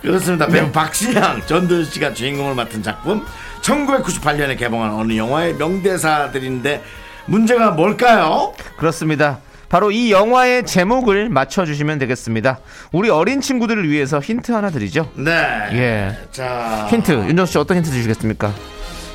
그렇습니다. 0.00 0.46
배우 0.46 0.70
박신양, 0.70 1.46
전도연 1.46 1.84
씨가 1.84 2.14
주인공을 2.14 2.54
맡은 2.54 2.82
작품 2.82 3.24
1998년에 3.62 4.58
개봉한 4.58 4.92
어느 4.92 5.16
영화의 5.16 5.54
명대사들인데 5.54 6.82
문제가 7.26 7.70
뭘까요? 7.72 8.54
그렇습니다. 8.76 9.38
바로 9.68 9.92
이 9.92 10.10
영화의 10.10 10.66
제목을 10.66 11.28
맞춰주시면 11.28 11.98
되겠습니다. 12.00 12.58
우리 12.90 13.08
어린 13.08 13.40
친구들을 13.40 13.88
위해서 13.88 14.18
힌트 14.18 14.50
하나 14.50 14.70
드리죠. 14.70 15.08
네. 15.14 15.30
예. 15.72 16.18
자, 16.32 16.88
힌트, 16.90 17.12
윤정수 17.12 17.52
씨 17.52 17.58
어떤 17.58 17.76
힌트 17.76 17.90
주시겠습니까? 17.90 18.52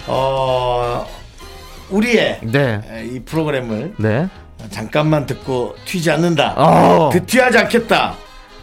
어, 0.07 1.05
우리의 1.89 2.39
네. 2.43 3.09
이 3.11 3.19
프로그램을 3.19 3.95
네. 3.97 4.29
잠깐만 4.69 5.25
듣고 5.25 5.75
튀지 5.85 6.09
않는다. 6.11 6.53
어. 6.55 7.09
그 7.11 7.25
튀하지 7.25 7.57
않겠다. 7.57 8.15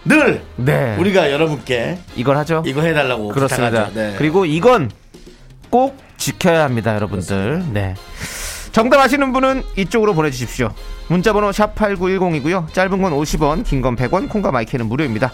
늘 0.04 0.42
네. 0.56 0.96
우리가 0.98 1.30
여러분께 1.30 1.98
이걸 2.16 2.36
하죠. 2.38 2.62
이거 2.66 2.82
해달라고 2.82 3.28
그렇습니다. 3.28 3.90
네. 3.94 4.14
그리고 4.18 4.44
이건 4.44 4.90
꼭 5.70 5.96
지켜야 6.16 6.64
합니다, 6.64 6.94
여러분들. 6.94 7.64
네. 7.72 7.94
정답 8.72 9.00
아시는 9.00 9.32
분은 9.32 9.62
이쪽으로 9.76 10.14
보내주십시오. 10.14 10.70
문자번호 11.08 11.50
샵8910이고요. 11.50 12.72
짧은 12.72 13.02
건 13.02 13.12
50원, 13.12 13.64
긴 13.64 13.82
건 13.82 13.96
100원, 13.96 14.28
콩과 14.30 14.50
마이크는 14.50 14.86
무료입니다. 14.86 15.30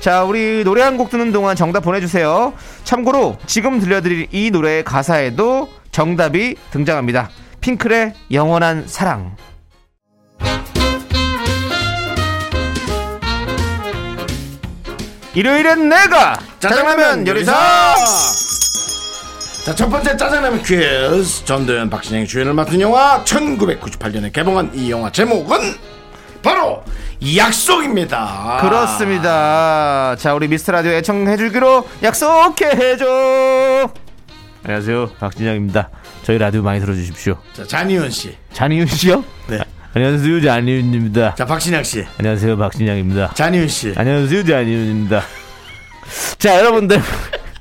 자, 0.00 0.22
우리 0.24 0.62
노래 0.64 0.82
한 0.82 0.98
곡 0.98 1.08
듣는 1.10 1.32
동안 1.32 1.56
정답 1.56 1.80
보내주세요. 1.80 2.52
참고로 2.84 3.38
지금 3.46 3.80
들려드릴 3.80 4.28
이 4.32 4.50
노래의 4.50 4.84
가사에도 4.84 5.68
정답이 5.92 6.56
등장합니다. 6.72 7.30
핑클의 7.62 8.12
영원한 8.32 8.84
사랑. 8.86 9.34
일요일엔 15.34 15.88
내가 15.88 16.38
짜장라면 16.60 17.26
요리사 17.26 17.94
자, 19.64 19.74
첫 19.74 19.88
번째 19.88 20.16
짜장라면 20.16 20.62
퀴즈. 20.62 21.44
전도연 21.46 21.88
박신영이 21.90 22.26
주연을 22.26 22.52
맡은 22.52 22.80
영화 22.80 23.24
1998년에 23.24 24.30
개봉한 24.32 24.72
이 24.74 24.90
영화 24.90 25.10
제목은 25.10 25.58
바로 26.42 26.84
약속입니다. 27.36 28.58
그렇습니다. 28.60 30.14
자, 30.18 30.34
우리 30.34 30.48
미스터 30.48 30.72
라디오 30.72 30.92
애청해 30.92 31.38
주기로 31.38 31.88
약속해줘. 32.02 33.90
안녕하세요. 34.64 35.10
박진영입니다. 35.18 35.88
저희 36.24 36.36
라디오 36.36 36.60
많이 36.62 36.80
들어주십시오. 36.80 37.38
자, 37.54 37.66
잔이윤 37.66 38.10
씨. 38.10 38.36
잔이윤 38.52 38.86
씨요? 38.86 39.24
네. 39.48 39.60
안녕하세요. 39.96 40.40
잔이윤입니다. 40.40 41.36
자, 41.36 41.44
박신영 41.44 41.84
씨. 41.84 42.04
안녕하세요. 42.18 42.56
박진영입니다. 42.58 43.34
잔이윤 43.34 43.68
씨. 43.68 43.94
안녕하세요. 43.96 44.44
잔이윤입니다. 44.44 45.22
자, 46.36 46.58
여러분들. 46.58 47.00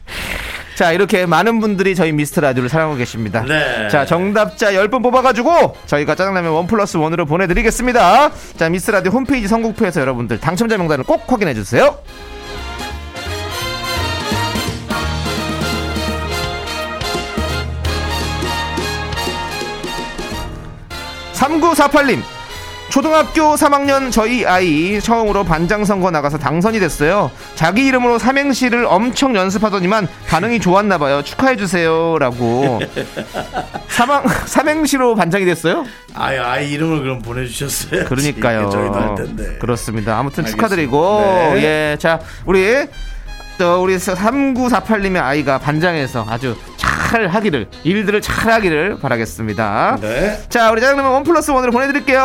자, 0.74 0.91
이렇게 0.93 1.28
많은 1.28 1.60
분들이 1.60 1.93
저희 1.93 2.12
미스터 2.12 2.41
라디오를 2.41 2.69
사랑하고 2.69 2.98
계십니다. 2.98 3.46
네. 3.48 3.88
자, 3.89 4.04
정답자 4.08 4.72
10분 4.72 5.04
뽑아가지고 5.04 5.78
저희가 5.86 6.15
짜장라면 6.15 6.54
원 6.54 6.65
플러스 6.65 6.98
원으로 6.98 7.28
보내드리겠습니다. 7.28 8.32
자, 8.58 8.67
미스터 8.67 8.93
라디오 8.93 9.12
홈페이지 9.12 9.48
선곡표에서 9.48 10.02
여러분들 10.02 10.39
당첨자 10.39 10.76
명단을 10.76 11.04
꼭 11.04 11.32
확인해주세요. 11.32 12.00
3948님 21.62 22.22
초등학교 22.89 23.56
3학년 23.56 24.12
저희 24.12 24.46
아이 24.46 25.00
처음으로 25.02 25.44
반장 25.44 25.84
선거 25.84 26.12
나가서 26.12 26.38
당선이 26.38 26.80
됐어요. 26.80 27.32
자기 27.56 27.88
이름으로 27.88 28.20
삼행시를 28.20 28.86
엄청 28.88 29.36
연습하더니만 29.36 30.08
반응이 30.28 30.60
좋았나 30.60 31.00
봐요. 31.00 31.24
축하해 31.24 31.56
주세요라고. 31.56 32.82
삼행 33.89 34.28
삼행시로 34.46 35.16
반장이 35.16 35.44
됐어요? 35.46 35.86
아이, 36.13 36.38
아이 36.38 36.72
이름을 36.72 37.02
그럼 37.02 37.22
보내 37.24 37.48
주셨어요. 37.48 38.06
그러니까요. 38.06 38.70
저희도 38.72 38.94
할 38.94 39.16
텐데. 39.16 39.58
그렇습니다. 39.60 40.20
아무튼 40.20 40.44
알겠습니다. 40.44 40.68
축하드리고 40.68 41.20
네. 41.56 41.63
예, 41.63 41.98
자 42.00 42.20
우리 42.46 42.86
또 43.58 43.82
우리 43.82 43.96
3948님의 43.98 45.20
아이가 45.24 45.58
반장에서 45.58 46.28
아주 46.30 46.56
잘 47.13 47.28
하기를 47.28 47.67
일들을 47.84 48.21
잘 48.21 48.52
하기를 48.54 48.97
바라겠습니다. 48.97 49.99
네. 50.02 50.41
자 50.49 50.71
우리 50.71 50.82
짜장라면 50.82 51.12
원 51.12 51.23
플러스 51.23 51.52
원으로 51.52 51.71
보내드릴게요. 51.71 52.19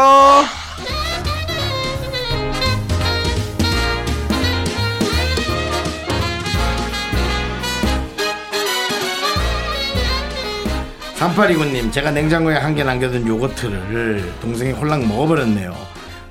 삼팔이구님 11.16 11.90
제가 11.90 12.10
냉장고에 12.12 12.56
한 12.56 12.74
개 12.74 12.84
남겨둔 12.84 13.26
요거트를 13.26 14.32
동생이 14.40 14.70
홀랑 14.72 15.08
먹어버렸네요 15.08 15.74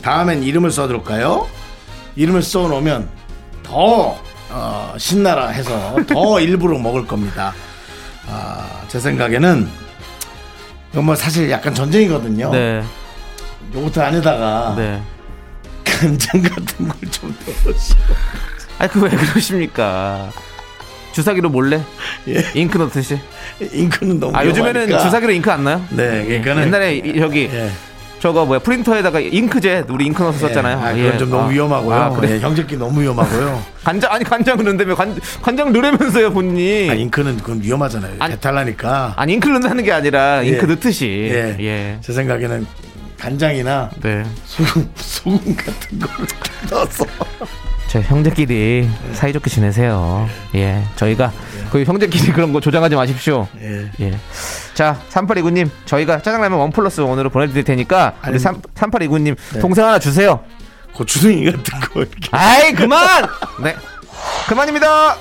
다음엔 0.02 0.44
이름을 0.44 0.72
써둘까요? 0.72 1.46
이름을 2.16 2.42
써놓으면 2.42 3.10
더 3.64 4.16
어, 4.50 4.94
신나라 4.98 5.48
해서 5.50 5.98
더 6.08 6.40
일부러 6.40 6.78
먹을 6.80 7.06
겁니다 7.06 7.54
아, 8.30 8.84
제 8.88 9.00
생각에는 9.00 9.68
이건 10.92 11.06
뭐 11.06 11.16
사실 11.16 11.50
약간 11.50 11.74
전쟁이거든요 11.74 12.52
네, 12.52 12.84
요거트 13.74 14.00
안에다가 14.00 14.74
네. 14.78 15.02
간장 15.86 16.42
같은 16.42 16.88
걸 16.88 17.10
좀 17.12 17.36
넣으시고 17.66 18.00
아니 18.80 18.92
그 18.92 19.00
왜 19.02 19.10
그러십니까? 19.10 20.30
주사기로 21.14 21.50
몰래 21.50 21.82
예. 22.28 22.44
잉크 22.54 22.78
넣듯이. 22.78 23.20
잉크는 23.60 24.20
너무 24.20 24.38
아 24.38 24.46
요즘에는 24.46 24.82
위험하니까. 24.88 25.00
주사기로 25.00 25.32
잉크 25.32 25.52
안 25.52 25.64
나요? 25.64 25.84
네 25.90 26.26
그러니까는 26.26 26.64
옛날에 26.68 26.96
이- 26.98 27.20
여기 27.20 27.50
예. 27.52 27.72
저거 28.20 28.46
뭐야 28.46 28.60
프린터에다가 28.60 29.20
잉크젯 29.20 29.90
우리 29.92 30.06
잉크 30.08 30.22
넣어서 30.24 30.40
썼잖아요. 30.48 30.78
아, 30.80 30.94
그건 30.94 30.98
예. 31.14 31.18
좀 31.18 31.30
너무 31.30 31.44
아. 31.44 31.48
위험하고요 31.48 31.96
아, 31.96 32.10
그래. 32.10 32.32
예, 32.36 32.40
형제끼리 32.40 32.80
너무 32.80 33.00
위험하고요 33.02 33.64
간장 33.84 34.12
아니 34.12 34.24
간장 34.24 34.58
넣는다며 34.58 34.96
간 34.96 35.16
간장 35.42 35.72
넣으면서요 35.72 36.34
본인이. 36.34 36.90
아, 36.90 36.94
잉크는 36.96 37.38
그건 37.38 37.62
위험하잖아요. 37.62 38.16
아니- 38.20 38.34
배탈 38.34 38.56
나니까. 38.56 39.14
아니 39.16 39.34
잉크 39.34 39.48
넣는다는 39.48 39.84
게 39.84 39.92
아니라 39.92 40.42
잉크 40.42 40.64
예. 40.64 40.74
넣듯이. 40.74 41.30
예. 41.32 41.56
예. 41.60 41.98
제 42.02 42.12
생각에는 42.14 42.66
간장이나 43.20 43.90
네. 44.02 44.24
소금, 44.46 44.90
소금 44.96 45.56
같은 45.56 46.00
좀 46.00 46.10
넣어서. 46.72 47.06
저 47.98 48.02
형제끼리 48.02 48.88
사이좋게 49.14 49.50
지내세요. 49.50 50.30
예. 50.54 50.84
저희가 50.98 51.32
그 51.72 51.84
형제끼리 51.84 52.32
그런 52.32 52.54
거 52.54 52.60
조장하지 52.60 52.96
마십시오. 52.96 53.48
예. 53.60 53.90
예. 54.00 54.20
자, 54.76 55.00
3829님, 55.10 55.68
저희가 55.86 56.22
짜장라면 56.22 56.60
원 56.60 56.72
플러스 56.72 57.02
원으로 57.02 57.32
보내드릴 57.32 57.64
테니까, 57.64 58.14
우리 58.22 58.30
아니, 58.30 58.40
3, 58.40 58.62
3829님, 58.76 59.36
네. 59.54 59.60
동생 59.60 59.86
하나 59.88 59.98
주세요. 59.98 60.42
고추등이 60.94 61.46
같은 61.46 61.80
거 61.80 62.02
이렇게. 62.02 62.30
아이, 62.32 62.72
그만! 62.74 63.26
네. 63.64 63.76
그만입니다! 64.48 65.16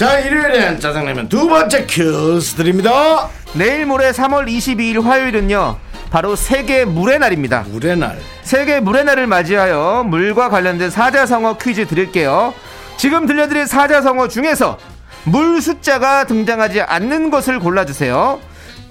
자, 0.00 0.18
일요일엔 0.18 0.80
짜장라면 0.80 1.28
두 1.28 1.46
번째 1.46 1.84
큐스 1.86 2.54
드립니다. 2.54 3.28
내일 3.52 3.84
모레 3.84 4.12
3월 4.12 4.48
22일 4.48 5.02
화요일은요, 5.02 5.76
바로 6.10 6.34
세계 6.36 6.86
물의 6.86 7.18
날입니다. 7.18 7.66
물의 7.68 7.98
날. 7.98 8.18
세계 8.42 8.80
물의 8.80 9.04
날을 9.04 9.26
맞이하여 9.26 10.04
물과 10.06 10.48
관련된 10.48 10.88
사자성어 10.88 11.58
퀴즈 11.58 11.86
드릴게요. 11.86 12.54
지금 12.96 13.26
들려드릴 13.26 13.66
사자성어 13.66 14.28
중에서 14.28 14.78
물 15.24 15.60
숫자가 15.60 16.24
등장하지 16.24 16.80
않는 16.80 17.30
것을 17.30 17.58
골라주세요. 17.60 18.40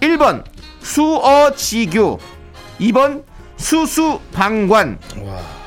1번 0.02 0.43
수어지교 0.84 2.19
2번 2.82 3.24
수수방관 3.58 5.00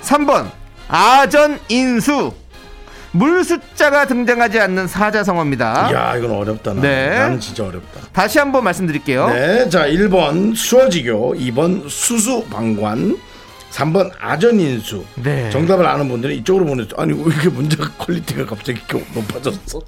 3번 0.03 0.47
아전인수 0.87 2.42
물 3.13 3.45
수 3.45 3.65
자가 3.65 4.07
등장하지 4.07 4.59
않는 4.61 4.87
사자성어입니다. 4.89 5.91
이야, 5.91 6.17
이건 6.17 6.31
어렵다. 6.31 6.73
나. 6.73 6.81
네. 6.81 7.11
나는 7.11 7.39
진짜 7.41 7.65
어렵다. 7.65 8.01
다시 8.13 8.39
한번 8.39 8.65
말씀드릴게요. 8.65 9.29
네. 9.29 9.69
자, 9.69 9.87
1번 9.87 10.57
수어지교, 10.57 11.35
2번 11.35 11.89
수수방관, 11.89 13.19
3번 13.71 14.11
아전인수. 14.19 15.05
네. 15.17 15.51
정답을 15.51 15.87
아는 15.87 16.09
분들은 16.09 16.35
이쪽으로 16.37 16.65
보내줘. 16.65 16.97
아니, 16.99 17.13
왜 17.13 17.21
이렇게 17.27 17.49
문자 17.51 17.77
quality가 17.99 18.47
갑자기 18.47 18.81
이렇게 18.89 19.05
높아졌어? 19.15 19.81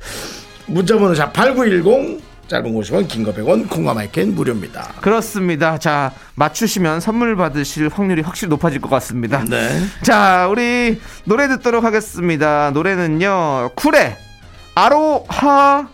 문자번호 0.66 1.14
sharp 1.14 1.32
8910, 1.32 2.20
짧은 2.48 2.72
50원, 2.74 3.08
긴 3.08 3.24
거 3.24 3.32
100원, 3.32 3.68
콩과 3.70 3.94
마이크는 3.94 4.34
무료입니다. 4.34 4.92
그렇습니다. 5.00 5.78
자, 5.78 6.12
맞추시면 6.34 7.00
선물 7.00 7.36
받으실 7.36 7.88
확률이 7.88 8.22
확실히 8.22 8.50
높아질 8.50 8.80
것 8.80 8.90
같습니다. 8.90 9.42
네. 9.48 9.80
자, 10.02 10.46
우리 10.50 11.00
노래 11.24 11.48
듣도록 11.48 11.84
하겠습니다. 11.84 12.70
노래는요, 12.72 13.70
쿨의 13.76 14.16
아로하. 14.74 15.88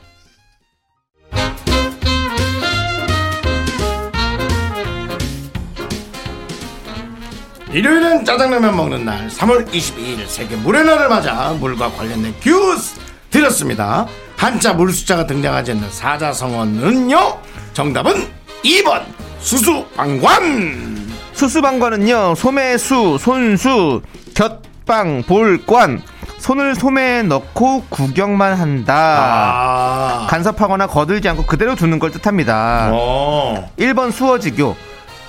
일요일은 7.72 8.24
짜장라면 8.24 8.76
먹는 8.76 9.04
날 9.04 9.28
3월 9.28 9.68
22일 9.70 10.26
세계 10.26 10.56
물의 10.56 10.84
날을 10.84 11.08
맞아 11.08 11.52
물과 11.60 11.90
관련된 11.92 12.34
큐스 12.40 12.98
드렸습니다 13.30 14.06
한자 14.40 14.72
물 14.72 14.90
숫자가 14.90 15.26
등장하지 15.26 15.72
않는 15.72 15.90
사자성어는요 15.90 17.38
정답은 17.74 18.26
2번 18.64 19.02
수수방관 19.40 21.10
수수방관은요, 21.32 22.34
소매수, 22.34 23.16
손수, 23.18 24.02
곁방, 24.34 25.22
볼관, 25.26 26.02
손을 26.38 26.74
소매에 26.74 27.22
넣고 27.22 27.84
구경만 27.88 28.54
한다. 28.54 28.94
아 28.94 30.26
간섭하거나 30.28 30.86
거들지 30.86 31.28
않고 31.30 31.46
그대로 31.46 31.74
두는 31.76 31.98
걸 31.98 32.10
뜻합니다. 32.10 32.90
어. 32.92 33.70
1번 33.78 34.12
수어지교, 34.12 34.76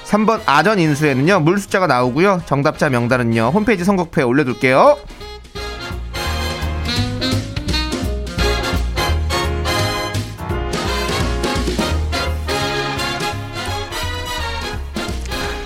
3번 0.05 0.41
아전인수에는요, 0.45 1.39
물 1.41 1.59
숫자가 1.59 1.87
나오고요. 1.87 2.41
정답자 2.45 2.89
명단은요, 2.89 3.51
홈페이지 3.53 3.85
선곡표에 3.85 4.25
올려둘게요. 4.25 4.97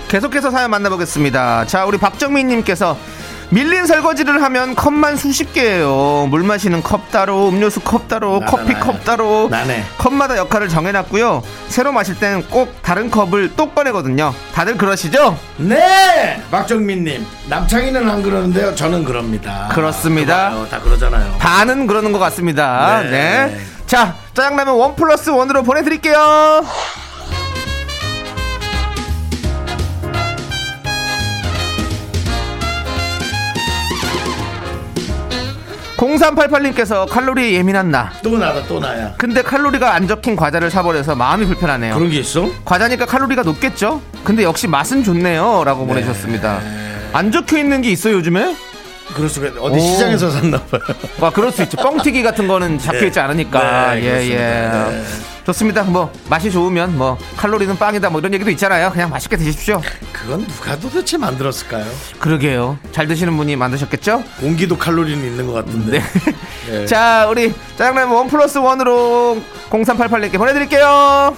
계속해서 0.08 0.50
사연 0.50 0.70
만나보겠습니다. 0.70 1.66
자, 1.66 1.84
우리 1.84 1.98
박정민님께서 1.98 2.96
밀린 3.50 3.86
설거지를 3.86 4.42
하면 4.42 4.74
컵만 4.74 5.16
수십 5.16 5.52
개예요. 5.52 6.26
물 6.30 6.42
마시는 6.42 6.82
컵 6.82 7.12
따로, 7.12 7.48
음료수 7.48 7.78
컵 7.80 8.08
따로, 8.08 8.40
나나, 8.40 8.46
커피 8.50 8.72
나야. 8.72 8.80
컵 8.82 9.04
따로. 9.04 9.48
나네. 9.48 9.84
컵마다 9.98 10.36
역할을 10.36 10.68
정해놨고요. 10.68 11.42
새로 11.68 11.92
마실 11.92 12.18
땐 12.18 12.42
꼭 12.50 12.82
다른 12.82 13.08
컵을 13.08 13.52
또 13.56 13.70
꺼내거든요. 13.70 14.34
다들 14.52 14.76
그러시죠? 14.76 15.38
네! 15.58 16.42
박정민님, 16.50 17.24
남창희는 17.48 18.10
안 18.10 18.22
그러는데요. 18.22 18.74
저는 18.74 19.04
그럽니다. 19.04 19.68
그렇습니다. 19.72 20.50
그봐요, 20.50 20.68
다 20.68 20.80
그러잖아요. 20.80 21.36
반은 21.38 21.86
그러는 21.86 22.10
것 22.12 22.18
같습니다. 22.18 23.00
네. 23.04 23.10
네. 23.10 23.60
자, 23.86 24.16
짜장라면 24.34 24.74
원 24.74 24.96
플러스 24.96 25.30
원으로 25.30 25.62
보내드릴게요. 25.62 26.64
0388님께서 35.96 37.08
칼로리 37.08 37.54
예민한 37.54 37.90
나. 37.90 38.12
또 38.22 38.36
나다, 38.38 38.62
또 38.68 38.78
나야. 38.78 39.14
근데 39.16 39.42
칼로리가 39.42 39.94
안 39.94 40.06
적힌 40.06 40.36
과자를 40.36 40.70
사버려서 40.70 41.14
마음이 41.14 41.46
불편하네요. 41.46 41.94
그런 41.94 42.10
게 42.10 42.18
있어? 42.18 42.48
과자니까 42.64 43.06
칼로리가 43.06 43.42
높겠죠? 43.42 44.02
근데 44.24 44.42
역시 44.42 44.66
맛은 44.68 45.02
좋네요. 45.04 45.62
라고 45.64 45.86
보내주셨습니다. 45.86 46.60
안 47.12 47.32
적혀 47.32 47.58
있는 47.58 47.80
게 47.80 47.90
있어요, 47.90 48.14
요즘에? 48.16 48.54
그럴 49.14 49.28
수가 49.30 49.46
있- 49.48 49.56
어디 49.58 49.76
오. 49.76 49.80
시장에서 49.80 50.30
샀나 50.30 50.60
봐요. 50.64 50.80
아, 51.22 51.30
그럴 51.30 51.50
수 51.50 51.62
있죠. 51.62 51.76
뻥튀기 51.78 52.22
같은 52.22 52.46
거는 52.46 52.78
잡혀 52.80 53.06
있지 53.06 53.18
않으니까. 53.18 53.94
네, 53.94 54.02
예. 54.02 54.30
예. 54.32 55.02
네. 55.46 55.52
좋습니다. 55.52 55.84
뭐, 55.84 56.12
맛이 56.28 56.50
좋으면 56.50 56.98
뭐, 56.98 57.16
칼로리는 57.36 57.76
빵이다 57.76 58.10
뭐 58.10 58.20
이런 58.20 58.34
얘기도 58.34 58.50
있잖아요. 58.50 58.90
그냥 58.90 59.10
맛있게 59.10 59.36
드십시오. 59.36 59.80
그건 60.12 60.44
누가 60.46 60.76
도대체 60.76 61.16
만들었을까요? 61.16 61.84
그러게요. 62.18 62.78
잘 62.90 63.06
드시는 63.06 63.36
분이 63.36 63.54
만드셨겠죠? 63.54 64.24
공기도 64.40 64.76
칼로리는 64.76 65.24
있는 65.24 65.46
것 65.46 65.52
같은데. 65.52 66.02
예. 66.70 66.86
자, 66.86 67.26
우리 67.30 67.54
짜장라면 67.76 68.14
원 68.14 68.26
플러스 68.26 68.58
원으로 68.58 69.40
0388님께 69.70 70.36
보내드릴게요. 70.36 71.36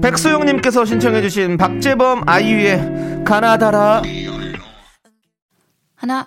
백소영님께서 0.00 0.84
신청해주신 0.84 1.58
박재범 1.58 2.22
아이유의 2.26 3.22
가나다라 3.24 4.02
하나, 5.94 6.26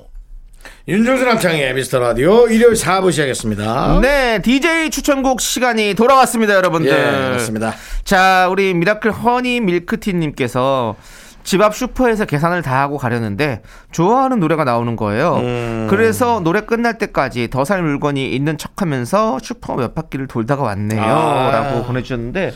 윤종수 0.87 1.23
남창의 1.25 1.73
미스터 1.75 1.99
라디오 1.99 2.47
일요일 2.47 2.73
4부 2.73 3.11
시작했습니다. 3.11 3.99
네, 4.01 4.41
DJ 4.41 4.89
추천곡 4.89 5.39
시간이 5.39 5.93
돌아왔습니다, 5.93 6.55
여러분들. 6.55 6.91
예, 6.91 7.27
그렇습니다. 7.29 7.73
자, 8.03 8.47
우리 8.49 8.73
미라클 8.73 9.11
허니 9.11 9.61
밀크티님께서 9.61 10.95
집 11.43 11.61
앞 11.61 11.75
슈퍼에서 11.75 12.25
계산을 12.25 12.61
다 12.61 12.81
하고 12.81 12.97
가려는데 12.97 13.61
좋아하는 13.91 14.39
노래가 14.39 14.63
나오는 14.63 14.95
거예요. 14.95 15.35
음. 15.37 15.87
그래서 15.89 16.39
노래 16.39 16.61
끝날 16.61 16.97
때까지 16.97 17.49
더 17.49 17.63
살 17.63 17.81
물건이 17.83 18.33
있는 18.35 18.57
척하면서 18.57 19.39
슈퍼 19.41 19.75
몇 19.75 19.93
바퀴를 19.95 20.27
돌다가 20.27 20.63
왔네요. 20.63 21.01
아. 21.01 21.51
라고 21.51 21.83
보내주셨는데 21.83 22.53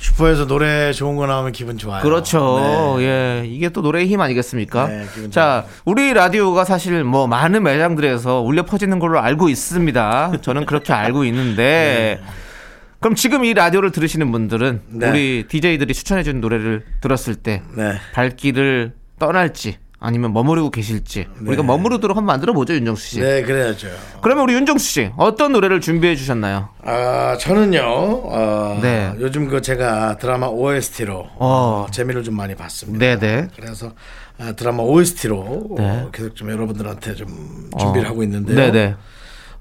슈퍼에서 0.00 0.46
노래 0.46 0.92
좋은 0.92 1.16
거 1.16 1.26
나오면 1.26 1.52
기분 1.52 1.76
좋아요. 1.76 2.02
그렇죠. 2.02 2.96
네. 2.98 3.04
예. 3.04 3.46
이게 3.46 3.68
또 3.68 3.80
노래의 3.80 4.06
힘 4.06 4.20
아니겠습니까? 4.20 4.86
네, 4.86 5.06
자, 5.30 5.64
우리 5.84 6.12
라디오가 6.12 6.64
사실 6.64 7.04
뭐 7.04 7.26
많은 7.26 7.62
매장들에서 7.62 8.40
울려 8.40 8.64
퍼지는 8.64 8.98
걸로 8.98 9.20
알고 9.20 9.48
있습니다. 9.48 10.32
저는 10.40 10.66
그렇게 10.66 10.92
알고 10.92 11.24
있는데 11.24 12.20
그럼 13.00 13.14
지금 13.14 13.44
이 13.44 13.54
라디오를 13.54 13.92
들으시는 13.92 14.30
분들은 14.32 14.82
네. 14.88 15.10
우리 15.10 15.44
DJ들이 15.48 15.94
추천해 15.94 16.22
준 16.22 16.40
노래를 16.40 16.84
들었을 17.00 17.36
때 17.36 17.62
네. 17.76 17.94
발길을 18.12 18.92
떠날지 19.18 19.78
아니면 20.00 20.32
머무르고 20.32 20.70
계실지 20.70 21.26
우리가 21.44 21.64
머무르도록 21.64 22.16
한번 22.16 22.26
만들어 22.26 22.52
보죠, 22.52 22.72
윤정수 22.74 23.04
씨. 23.04 23.20
네, 23.20 23.42
그래야죠. 23.42 23.88
그러면 24.22 24.44
우리 24.44 24.54
윤정수 24.54 24.84
씨 24.88 25.10
어떤 25.16 25.52
노래를 25.52 25.80
준비해 25.80 26.14
주셨나요? 26.14 26.68
아, 26.82 27.36
저는요, 27.40 27.80
어, 27.82 28.78
네. 28.80 29.12
요즘 29.18 29.48
그 29.48 29.60
제가 29.60 30.18
드라마 30.18 30.46
OST로 30.46 31.26
어. 31.36 31.86
재미를 31.90 32.22
좀 32.22 32.36
많이 32.36 32.54
봤습니다. 32.54 32.98
네, 33.04 33.18
네. 33.18 33.48
그래서 33.56 33.92
아, 34.38 34.52
드라마 34.52 34.84
OST로 34.84 35.74
네. 35.76 36.06
계속 36.12 36.36
좀 36.36 36.50
여러분들한테 36.50 37.16
좀 37.16 37.70
준비를 37.78 38.08
하고 38.08 38.22
있는데요. 38.22 38.56
네, 38.56 38.70
네. 38.70 38.94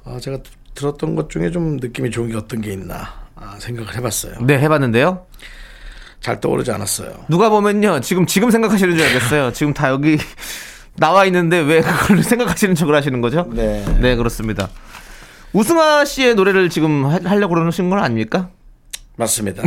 어, 0.04 0.19
제가 0.21 0.38
들었던 0.76 1.15
것 1.15 1.32
중에 1.32 1.50
좀 1.50 1.78
느낌이 1.78 2.12
좋은 2.12 2.30
게 2.30 2.38
어떤 2.38 2.62
게 2.62 2.73
있나 2.73 3.12
아, 3.36 3.56
생각을 3.58 3.95
해봤어요. 3.95 4.36
네, 4.41 4.60
해 4.60 4.69
봤는데요. 4.69 5.26
잘 6.21 6.39
떠오르지 6.41 6.71
않았어요. 6.71 7.13
누가 7.30 7.49
보면요 7.49 8.01
지금 8.01 8.25
지금 8.25 8.51
생각하시는 8.51 8.97
줄 8.97 9.06
알겠어요. 9.06 9.53
지금 9.53 9.73
다 9.73 9.89
여기 9.89 10.17
나와 10.95 11.25
있는데 11.25 11.60
왜 11.60 11.82
그걸 11.82 12.21
생각하시는 12.23 12.75
척을 12.75 12.95
하시는 12.95 13.21
거죠? 13.21 13.47
네. 13.51 13.86
네 13.99 14.15
그렇습니다. 14.15 14.69
우승아 15.53 16.06
씨의 16.06 16.36
노래를 16.36 16.69
지금 16.69 17.06
하- 17.06 17.19
하려고 17.23 17.53
그러신 17.56 17.89
건 17.89 17.99
아닙니까? 17.99 18.49
맞습니다. 19.15 19.63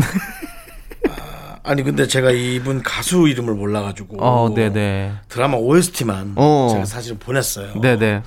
아, 1.62 1.74
니 1.74 1.82
근데 1.82 2.06
제가 2.06 2.30
이분 2.30 2.82
가수 2.82 3.28
이름을 3.28 3.54
몰라가지고 3.54 4.16
어, 4.20 4.52
네네, 4.54 5.12
드라마 5.28 5.56
OST만 5.58 6.32
어. 6.36 6.68
제가 6.72 6.84
사실 6.86 7.16
보냈어요. 7.18 7.78
네네. 7.80 8.22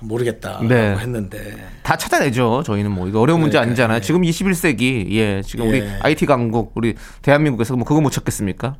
모르겠다 0.00 0.60
네. 0.62 0.96
했는데 0.96 1.56
다 1.82 1.96
찾아내죠. 1.96 2.62
저희는 2.64 2.90
뭐 2.90 3.08
이거 3.08 3.20
어려운 3.20 3.40
문제 3.40 3.58
아니잖아요. 3.58 4.00
지금 4.00 4.22
21세기 4.22 5.10
예 5.12 5.42
지금 5.42 5.68
우리 5.68 5.80
예. 5.80 5.98
IT 6.00 6.26
강국 6.26 6.72
우리 6.74 6.94
대한민국에서 7.22 7.76
뭐 7.76 7.84
그거 7.84 8.00
못 8.00 8.10
찾겠습니까? 8.10 8.76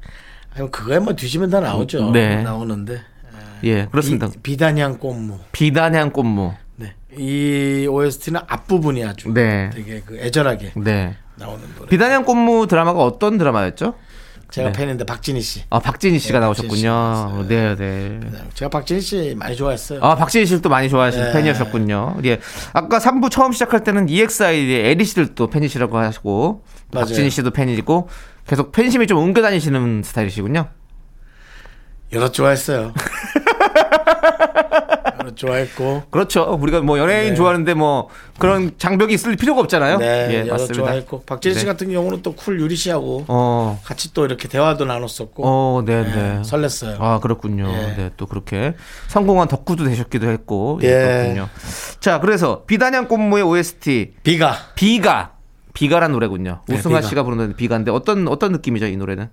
아니, 0.55 0.71
그거에 0.71 0.99
뭐 0.99 1.15
뒤지면 1.15 1.51
다 1.51 1.61
나오죠. 1.61 2.11
네. 2.13 2.43
나오는데 2.43 3.01
예 3.65 3.87
그렇습니다. 3.87 4.29
비, 4.43 4.57
단향 4.57 4.99
꽃무. 4.99 5.39
비단향 5.53 6.13
꽃무. 6.13 6.53
네. 6.77 6.95
이 7.17 7.87
OST는 7.91 8.41
앞부분이 8.47 9.05
아주 9.05 9.33
네. 9.33 9.71
되게 9.73 10.01
그 10.01 10.17
애절하게 10.19 10.73
네. 10.77 11.17
나오는 11.35 11.61
노래. 11.77 11.89
비단향 11.89 12.25
꽃무 12.25 12.67
드라마가 12.69 13.03
어떤 13.03 13.39
드라마였죠? 13.39 13.95
제가 14.51 14.73
네. 14.73 14.79
팬인데 14.79 15.05
박진희 15.05 15.43
씨. 15.43 15.63
아 15.69 15.79
박진희 15.79 16.19
씨가 16.19 16.39
네, 16.39 16.45
나오셨군요. 16.47 16.89
나왔어요. 16.89 17.49
네, 17.49 17.75
네. 17.77 18.21
제가 18.55 18.71
박진희 18.71 19.01
씨 19.01 19.35
많이 19.37 19.55
좋아했어요. 19.55 20.01
아, 20.03 20.15
박진희 20.15 20.47
씨를 20.47 20.63
또 20.63 20.71
많이 20.71 20.89
좋아하시는 20.89 21.27
네. 21.27 21.33
팬이셨군요. 21.33 22.17
예. 22.25 22.41
아까 22.73 22.99
3부 22.99 23.31
처음 23.31 23.53
시작할 23.53 23.85
때는 23.85 24.09
EXID의 24.09 24.91
에리 24.91 25.05
씨를 25.05 25.35
또 25.35 25.49
팬이시라고 25.51 25.99
하시고, 25.99 26.65
맞아요. 26.93 27.07
박진희 27.07 27.29
씨도 27.29 27.51
팬이고, 27.51 28.09
계속 28.47 28.73
팬심이 28.73 29.07
좀 29.07 29.19
옮겨 29.19 29.43
다니시는 29.43 30.03
스타일이시군요. 30.05 30.71
여러 32.13 32.33
좋아했어요. 32.33 32.95
좋아했고. 35.35 36.05
그렇죠. 36.11 36.57
우리가 36.61 36.81
뭐 36.81 36.99
연예인 36.99 37.31
네. 37.31 37.35
좋아하는데 37.35 37.75
뭐 37.75 38.09
그런 38.39 38.73
장벽이 38.79 39.15
있을 39.15 39.37
필요가 39.37 39.61
없잖아요. 39.63 39.99
네, 39.99 40.29
예, 40.33 40.43
맞습니다. 40.45 40.75
좋아했고. 40.75 41.23
박진희 41.23 41.55
씨 41.55 41.61
네. 41.63 41.67
같은 41.67 41.91
경우는 41.93 42.23
또 42.23 42.35
쿨 42.39 42.61
유리 42.61 42.77
씨하고 42.77 43.25
어, 43.29 43.81
같이 43.85 44.15
또 44.15 44.25
이렇게 44.25 44.49
대화도 44.49 44.85
나눴었고. 44.85 45.43
어, 45.45 45.83
네, 45.85 46.03
네. 46.05 46.11
네, 46.15 46.43
설렜어요. 46.43 46.97
아, 47.01 47.19
그렇군요. 47.21 47.69
예. 47.71 47.95
네, 47.97 48.11
또 48.17 48.27
그렇게 48.27 48.75
성공한 49.09 49.49
덕후도 49.49 49.85
되셨기도 49.85 50.29
했고. 50.31 50.79
예, 50.83 50.89
예. 50.89 51.23
그렇군요. 51.35 51.49
자, 52.01 52.21
그래서 52.21 52.65
비단양 52.67 53.09
꽃무의 53.09 53.43
OST 53.45 54.15
비가 54.23 54.55
비가 54.75 55.33
비가란 55.75 56.11
노래군요. 56.13 56.63
네, 56.67 56.77
우승아 56.77 56.99
비가. 56.99 57.09
씨가 57.09 57.23
부르는 57.23 57.55
비가인데 57.55 57.93
어떤 57.93 58.27
어떤 58.27 58.51
느낌이죠 58.53 58.87
이 58.87 58.97
노래는? 58.97 59.29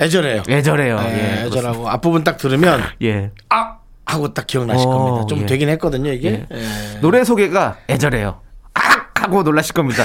애절해요. 0.00 0.44
애절해요. 0.48 0.96
네, 0.98 1.40
예, 1.42 1.46
애절하고 1.46 1.90
앞부분 1.90 2.24
딱 2.24 2.38
들으면 2.38 2.80
예. 3.02 3.32
아 3.50 3.79
하고 4.10 4.34
딱 4.34 4.46
기억나실 4.46 4.86
어, 4.86 4.90
겁니다. 4.90 5.26
좀 5.28 5.40
예. 5.42 5.46
되긴 5.46 5.68
했거든요 5.70 6.12
이게. 6.12 6.46
예. 6.52 6.56
예. 6.56 7.00
노래 7.00 7.24
소개가 7.24 7.78
애절해요. 7.88 8.40
악 8.74 9.22
하고 9.22 9.42
놀라실 9.42 9.74
겁니다. 9.74 10.04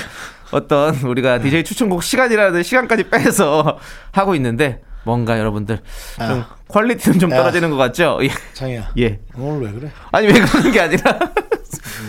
어떤 0.51 0.95
우리가 0.95 1.39
DJ 1.39 1.63
추천곡 1.63 2.03
시간이라는 2.03 2.63
시간까지 2.63 3.09
빼서 3.09 3.79
하고 4.11 4.35
있는데 4.35 4.81
뭔가 5.03 5.37
여러분들 5.39 5.77
좀 6.17 6.41
아. 6.41 6.47
퀄리티는 6.67 7.19
좀 7.19 7.31
야. 7.31 7.37
떨어지는 7.37 7.69
것 7.69 7.77
같죠? 7.77 8.19
예. 8.21 8.29
창이야. 8.53 8.91
예. 8.99 9.19
오늘 9.37 9.67
왜 9.67 9.71
그래? 9.71 9.91
아니 10.11 10.27
왜 10.27 10.33
그러는 10.33 10.71
게 10.71 10.79
아니라 10.81 11.19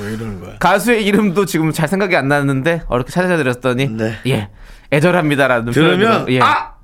왜 0.03 0.15
이러는 0.15 0.41
거야? 0.41 0.57
가수의 0.59 1.05
이름도 1.05 1.45
지금 1.47 1.73
잘 1.73 1.89
생각이 1.89 2.15
안 2.17 2.29
나는데 2.29 2.83
어렵게 2.89 3.11
찾아드렸더니 3.13 3.89
네. 3.89 4.15
예 4.27 4.49
애절합니다라는 4.93 5.73
들으면 5.73 6.27
예. 6.31 6.41
아 6.41 6.75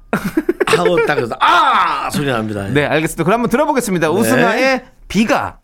하고 0.67 1.05
딱 1.07 1.15
그래서 1.17 1.35
아 1.41 2.11
소리 2.11 2.27
납니다. 2.27 2.67
네 2.69 2.85
알겠습니다. 2.87 3.25
그럼 3.25 3.41
한번 3.41 3.51
들어보겠습니다. 3.51 4.11
우승아의 4.11 4.85
비가 5.09 5.59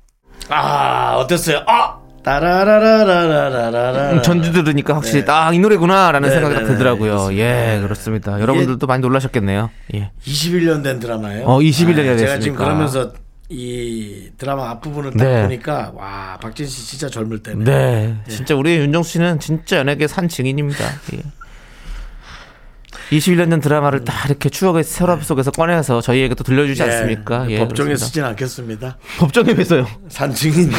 아 0.48 1.16
어땠어요? 1.18 1.62
아 1.66 1.98
따라라라라라라라. 2.22 4.12
음, 4.12 4.22
전주 4.22 4.52
들으니까 4.52 4.94
확실히 4.94 5.24
딱이 5.24 5.58
노래구나라는 5.58 6.28
네, 6.28 6.34
생각이 6.34 6.54
네, 6.54 6.60
딱 6.60 6.66
네, 6.66 6.72
들더라고요. 6.72 7.28
네, 7.28 7.38
예, 7.76 7.80
그렇습니다. 7.80 8.40
여러분들도 8.40 8.86
많이 8.86 9.00
놀라셨겠네요. 9.00 9.70
예. 9.94 10.10
21년 10.26 10.82
된 10.82 10.98
드라마예요. 11.00 11.46
어, 11.46 11.62
21 11.62 11.96
년이 11.96 12.08
아, 12.10 12.16
제가. 12.16 12.38
지금 12.38 12.56
그러면서 12.56 13.12
이 13.48 14.28
드라마 14.36 14.68
앞부분을 14.70 15.12
딱 15.12 15.24
네. 15.24 15.42
보니까 15.42 15.92
와 15.94 16.36
박진 16.40 16.66
씨 16.66 16.86
진짜 16.86 17.08
젊을 17.08 17.42
때네. 17.42 17.64
네, 17.64 18.16
진짜 18.28 18.54
우리 18.54 18.76
윤정수 18.76 19.12
씨는 19.12 19.40
진짜 19.40 19.78
연예계 19.78 20.06
산 20.06 20.28
증인입니다. 20.28 20.84
예. 21.14 21.22
21년 23.10 23.50
전 23.50 23.60
드라마를 23.60 24.04
딱 24.04 24.24
이렇게 24.26 24.48
추억의 24.48 24.84
서랍 24.84 25.24
속에서 25.24 25.50
꺼내서 25.50 26.00
저희에게 26.00 26.34
또 26.34 26.44
들려주지 26.44 26.82
예, 26.82 26.86
않습니까? 26.86 27.50
예, 27.50 27.58
법정에 27.58 27.88
그렇습니다. 27.88 28.06
쓰진 28.06 28.24
않겠습니다. 28.24 28.96
법정에 29.18 29.54
뵈서요. 29.54 29.86
산증인 30.08 30.70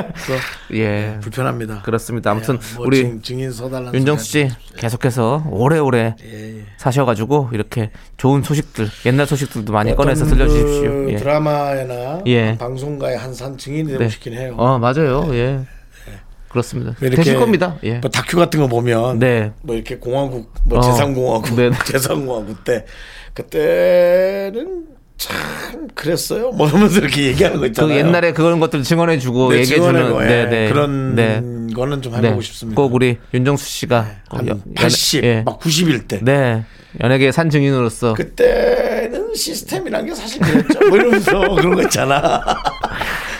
예, 0.74 1.18
불편합니다. 1.20 1.82
그렇습니다. 1.82 2.30
아무튼 2.30 2.58
예, 2.60 2.76
뭐 2.76 2.86
우리 2.86 2.96
증, 3.02 3.22
증인 3.22 3.52
서달라는 3.52 3.94
윤정수 3.94 4.24
씨 4.24 4.50
계속해서 4.76 5.44
오래오래 5.50 6.16
예, 6.24 6.58
예. 6.58 6.64
사셔가지고 6.78 7.50
이렇게 7.52 7.90
좋은 8.16 8.42
소식들, 8.42 8.88
옛날 9.06 9.26
소식들도 9.26 9.72
많이 9.72 9.94
꺼내서 9.94 10.24
어떤 10.24 10.36
들려주십시오. 10.38 10.82
그 10.90 11.06
예. 11.12 11.16
드라마나 11.16 12.20
예. 12.26 12.56
방송가의 12.58 13.18
한 13.18 13.34
산 13.34 13.58
증인이 13.58 13.88
되고 13.88 13.98
네. 13.98 14.08
싶긴 14.08 14.32
해요. 14.34 14.54
어, 14.56 14.78
맞아요. 14.78 15.26
예. 15.34 15.58
그렇습니다. 16.54 16.94
되실 17.00 17.36
겁니다. 17.36 17.76
예. 17.82 17.94
뭐 17.98 18.08
다큐 18.10 18.36
같은 18.38 18.60
거 18.60 18.68
보면 18.68 19.18
네. 19.18 19.50
뭐 19.62 19.74
이렇게 19.74 19.96
공화국 19.98 20.52
뭐 20.64 20.78
어. 20.78 20.80
제3공화국 20.80 21.54
네. 21.56 21.70
제3공화국 21.84 22.62
때 22.64 22.86
그때는 23.34 24.84
참 25.18 25.88
그랬어요. 25.94 26.50
뭐 26.52 26.68
이러면서 26.68 27.00
이렇게 27.00 27.24
얘기하는 27.26 27.56
거그 27.58 27.66
있잖아요. 27.68 27.98
옛날에 27.98 28.32
그런 28.32 28.60
것들 28.60 28.82
증언해 28.84 29.18
주고 29.18 29.50
네, 29.52 29.58
얘기해 29.58 29.80
주는 29.80 29.92
증언하고, 29.94 30.22
예. 30.22 30.26
네, 30.28 30.46
네. 30.46 30.68
그런 30.68 31.14
네. 31.16 31.42
거는 31.74 32.02
좀 32.02 32.14
해 32.14 32.20
보고 32.20 32.34
네. 32.36 32.40
싶습니다. 32.46 32.80
꼭 32.80 32.94
우리 32.94 33.18
윤정수 33.32 33.68
씨가 33.68 34.06
꼭한 34.30 34.48
연- 34.48 34.62
80, 34.76 35.24
예. 35.24 35.42
막 35.44 35.58
90일 35.58 36.06
때. 36.08 36.20
네. 36.22 36.64
연예계 37.02 37.32
산 37.32 37.50
증인으로서 37.50 38.14
그때는 38.14 39.34
시스템이란 39.34 40.06
게 40.06 40.14
사실 40.14 40.40
그랬죠. 40.40 40.78
뭐 40.88 40.96
이러면서 40.96 41.40
그런 41.56 41.74
거 41.74 41.82
있잖아. 41.82 42.40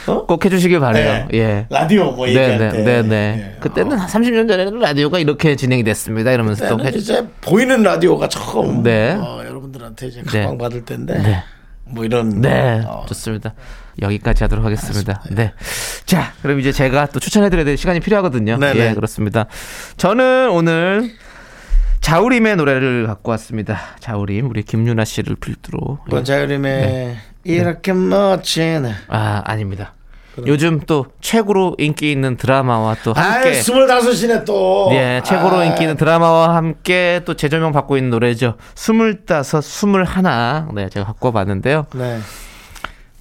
꼭 0.06 0.44
해주시길 0.44 0.80
바래요. 0.80 1.26
네. 1.30 1.38
예. 1.38 1.66
라디오 1.70 2.12
뭐 2.12 2.26
네, 2.26 2.32
얘기할 2.32 2.58
네, 2.58 2.68
때. 2.70 2.82
네, 2.82 3.02
네. 3.02 3.54
예. 3.56 3.60
그때는 3.60 3.96
한 3.98 4.08
30년 4.08 4.48
전에는 4.48 4.78
라디오가 4.78 5.18
이렇게 5.18 5.56
진행이 5.56 5.84
됐습니다. 5.84 6.32
이러면서 6.32 6.68
또 6.68 6.84
해주 6.84 6.98
이제 6.98 7.26
보이는 7.40 7.82
라디오가 7.82 8.28
처음 8.28 8.82
네. 8.82 9.12
어, 9.12 9.42
여러분들한테 9.46 10.06
이제 10.08 10.22
네. 10.22 10.42
각광 10.42 10.58
받을 10.58 10.84
때인데 10.84 11.18
네. 11.18 11.42
뭐 11.86 12.04
이런 12.04 12.40
네, 12.40 12.82
어, 12.86 13.04
좋습니다. 13.08 13.54
여기까지 14.00 14.44
하도록 14.44 14.64
하겠습니다. 14.64 15.22
네. 15.30 15.52
자, 16.06 16.32
그럼 16.42 16.60
이제 16.60 16.72
제가 16.72 17.06
또 17.06 17.20
추천해드려야 17.20 17.64
될 17.64 17.76
시간이 17.76 18.00
필요하거든요. 18.00 18.58
네네. 18.58 18.90
예, 18.90 18.94
그렇습니다. 18.94 19.46
저는 19.96 20.50
오늘 20.50 21.10
자우림의 22.00 22.56
노래를 22.56 23.06
갖고 23.06 23.30
왔습니다. 23.30 23.80
자우림, 24.00 24.50
우리 24.50 24.62
김유나 24.62 25.04
씨를 25.04 25.36
필두로. 25.36 26.00
예. 26.06 26.10
권자유림의 26.10 26.80
네. 26.82 27.16
이렇게 27.44 27.92
멋진 27.92 28.86
아, 29.08 29.42
아닙니다. 29.44 29.94
요즘 30.46 30.80
또 30.80 31.06
최고로 31.20 31.76
인기 31.78 32.10
있는 32.10 32.36
드라마와 32.36 32.96
또 33.04 33.12
함께. 33.12 33.50
아 33.50 33.52
스물다섯이네 33.52 34.44
또 34.44 34.88
예, 34.92 35.22
최고로 35.24 35.58
아, 35.58 35.64
인기 35.64 35.82
있는 35.82 35.96
드라마와 35.96 36.56
함께 36.56 37.20
또 37.24 37.34
재조명 37.34 37.72
받고 37.72 37.96
있는 37.96 38.10
노래죠. 38.10 38.56
스물다섯, 38.74 39.62
스물하나. 39.62 40.68
네, 40.74 40.88
제가 40.88 41.06
갖고 41.06 41.28
와봤는데요. 41.28 41.86
네. 41.94 42.18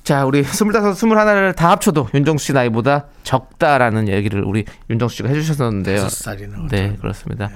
자, 0.03 0.25
우리 0.25 0.43
스물다섯, 0.43 0.97
스물하나를 0.97 1.53
다 1.53 1.69
합쳐도 1.71 2.09
윤정수 2.13 2.47
씨 2.47 2.53
나이보다 2.53 3.05
적다라는 3.23 4.09
얘기를 4.09 4.43
우리 4.43 4.65
윤정수 4.89 5.17
씨가 5.17 5.29
해주셨었는데요. 5.29 5.97
다섯 6.01 6.23
살이나 6.23 6.57
네, 6.69 6.95
그렇습니다. 6.99 7.51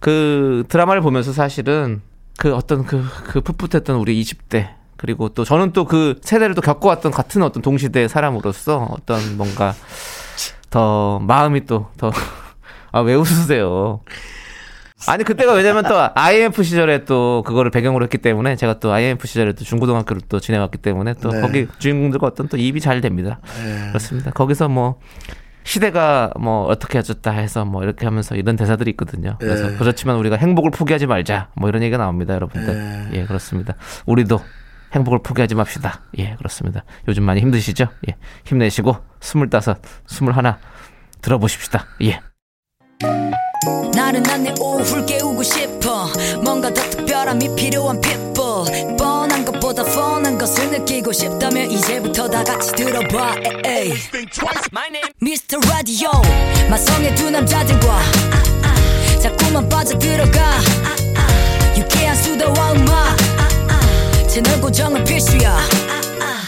그 0.00 0.64
드라마를 0.68 1.02
보면서 1.02 1.32
사실은 1.32 2.00
그 2.36 2.54
어떤 2.54 2.84
그, 2.84 3.04
그 3.26 3.40
풋풋했던 3.42 3.96
우리 3.96 4.20
20대 4.22 4.70
그리고 4.96 5.28
또 5.28 5.44
저는 5.44 5.72
또 5.72 5.84
그 5.84 6.18
세대를 6.22 6.54
또 6.54 6.60
겪어왔던 6.60 7.12
같은 7.12 7.42
어떤 7.42 7.62
동시대의 7.62 8.08
사람으로서 8.08 8.88
어떤 8.90 9.36
뭔가 9.36 9.74
더 10.70 11.18
마음이 11.20 11.66
또 11.66 11.90
더 11.96 12.10
아 12.92 13.00
왜 13.02 13.14
웃으세요? 13.14 14.00
아니 15.08 15.24
그때가 15.24 15.52
왜냐면 15.54 15.82
또 15.84 15.96
IMF 16.14 16.62
시절에 16.62 17.04
또 17.04 17.42
그거를 17.44 17.70
배경으로 17.72 18.04
했기 18.04 18.18
때문에 18.18 18.54
제가 18.56 18.78
또 18.78 18.92
IMF 18.92 19.26
시절에 19.26 19.52
또 19.52 19.64
중고등학교를 19.64 20.22
또 20.28 20.38
지내왔기 20.40 20.78
때문에 20.78 21.14
또 21.14 21.30
네. 21.30 21.40
거기 21.40 21.66
주인공들과 21.78 22.28
어떤 22.28 22.48
또 22.48 22.56
입이 22.56 22.80
잘 22.80 23.00
됩니다. 23.00 23.40
그렇습니다. 23.88 24.30
거기서 24.30 24.68
뭐 24.68 25.00
시대가 25.64 26.30
뭐 26.38 26.66
어떻게 26.66 26.98
해줬다 26.98 27.32
해서 27.32 27.64
뭐 27.64 27.82
이렇게 27.82 28.06
하면서 28.06 28.36
이런 28.36 28.54
대사들이 28.56 28.92
있거든요. 28.92 29.36
그래서 29.40 29.70
네. 29.70 29.76
그렇지만 29.76 30.16
우리가 30.16 30.36
행복을 30.36 30.70
포기하지 30.70 31.06
말자 31.06 31.48
뭐 31.54 31.68
이런 31.68 31.82
얘기가 31.82 31.98
나옵니다, 31.98 32.34
여러분들. 32.34 33.08
예, 33.14 33.24
그렇습니다. 33.24 33.74
우리도 34.06 34.40
행복을 34.94 35.20
포기하지 35.22 35.54
맙시다. 35.54 36.02
예, 36.18 36.34
그렇습니다. 36.36 36.84
요즘 37.08 37.24
많이 37.24 37.40
힘드시죠? 37.40 37.88
예, 38.08 38.16
힘내시고 38.44 38.96
스물다섯, 39.20 39.78
스물하나 40.06 40.58
들어보십시다. 41.20 41.86
예. 42.02 42.20
나른한 43.94 44.42
내 44.42 44.54
오후를 44.60 45.06
깨우고 45.06 45.42
싶어 45.42 46.08
뭔가 46.42 46.72
더 46.72 46.82
특별함이 46.90 47.54
필요한 47.56 48.00
people 48.00 48.96
뻔한 48.96 49.44
것보다 49.44 49.82
뻔한 49.84 50.36
것을 50.36 50.70
느끼고 50.70 51.12
싶다면 51.12 51.70
이제부터 51.70 52.28
다 52.28 52.44
같이 52.44 52.72
들어봐 52.72 53.36
에이. 53.64 53.94
Mr. 55.22 55.58
Radio 55.70 56.10
마성의 56.68 57.14
두 57.14 57.30
남자들과 57.30 58.00
자꾸만 59.20 59.68
빠져들어가 59.68 60.58
유쾌한 61.76 62.16
수다와 62.16 62.72
음악 62.72 63.53
채널 64.34 64.60
고정은 64.60 65.04
필수야. 65.04 65.56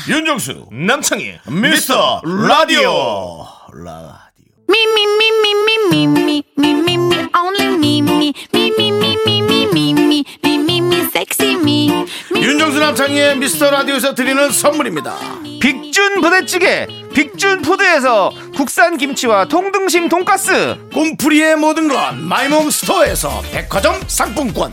윤정수 0.08 0.66
남창희 0.72 1.38
미스터 1.46 2.20
라디오. 2.24 3.46
me, 4.68 4.82
me, 10.02 10.24
only 10.58 11.04
sexy 11.14 11.52
me. 11.52 11.90
me, 12.34 12.42
윤정수 12.42 12.80
남창희의 12.80 13.36
미스터 13.36 13.70
라디오에서 13.70 14.16
드리는 14.16 14.50
선물입니다. 14.50 15.14
빅준 15.60 16.22
부대찌개 16.22 16.88
빅준 17.14 17.62
푸드에서 17.62 18.32
국산 18.56 18.96
김치와 18.96 19.44
통등심 19.44 20.08
돈가스. 20.08 20.76
꿈풀이의 20.92 21.54
모든 21.54 21.86
건 21.86 22.26
마이몸 22.26 22.68
스토어에서 22.68 23.42
백화점 23.52 24.02
상품권 24.08 24.72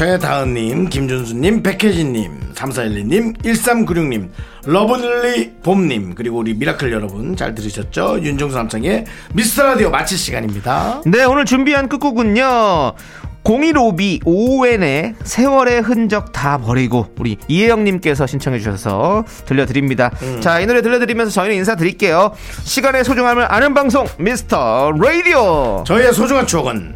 최다은님, 0.00 0.88
김준수님, 0.88 1.62
백혜진님, 1.62 2.54
3412님, 2.54 3.36
1396님, 3.42 4.30
러블리 4.64 5.56
봄님, 5.62 6.14
그리고 6.14 6.38
우리 6.38 6.54
미라클 6.54 6.90
여러분 6.90 7.36
잘 7.36 7.54
들으셨죠? 7.54 8.20
윤정수 8.22 8.56
남창희의 8.56 9.04
미스터라디오 9.34 9.90
마칠 9.90 10.16
시간입니다. 10.16 11.02
네 11.04 11.24
오늘 11.24 11.44
준비한 11.44 11.90
끝곡은요. 11.90 12.94
015B 13.44 14.22
오왠의 14.24 15.16
세월의 15.22 15.82
흔적 15.82 16.32
다 16.32 16.56
버리고 16.56 17.12
우리 17.18 17.36
이혜영님께서 17.48 18.26
신청해 18.26 18.58
주셔서 18.58 19.24
들려드립니다. 19.44 20.12
자 20.40 20.56
이 20.56 20.64
노래 20.64 20.80
들려드리면서 20.80 21.30
저희는 21.30 21.56
인사드릴게요. 21.56 22.32
시간의 22.64 23.04
소중함을 23.04 23.52
아는 23.52 23.74
방송 23.74 24.06
미스터 24.18 24.92
라디오. 24.92 25.84
저희의 25.86 26.14
소중한 26.14 26.46
추억은 26.46 26.94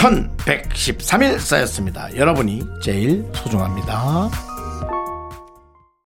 1113일 0.00 1.38
쌓였습니다. 1.38 2.08
여러분이 2.16 2.62
제일 2.82 3.22
소중합니다. 3.34 4.49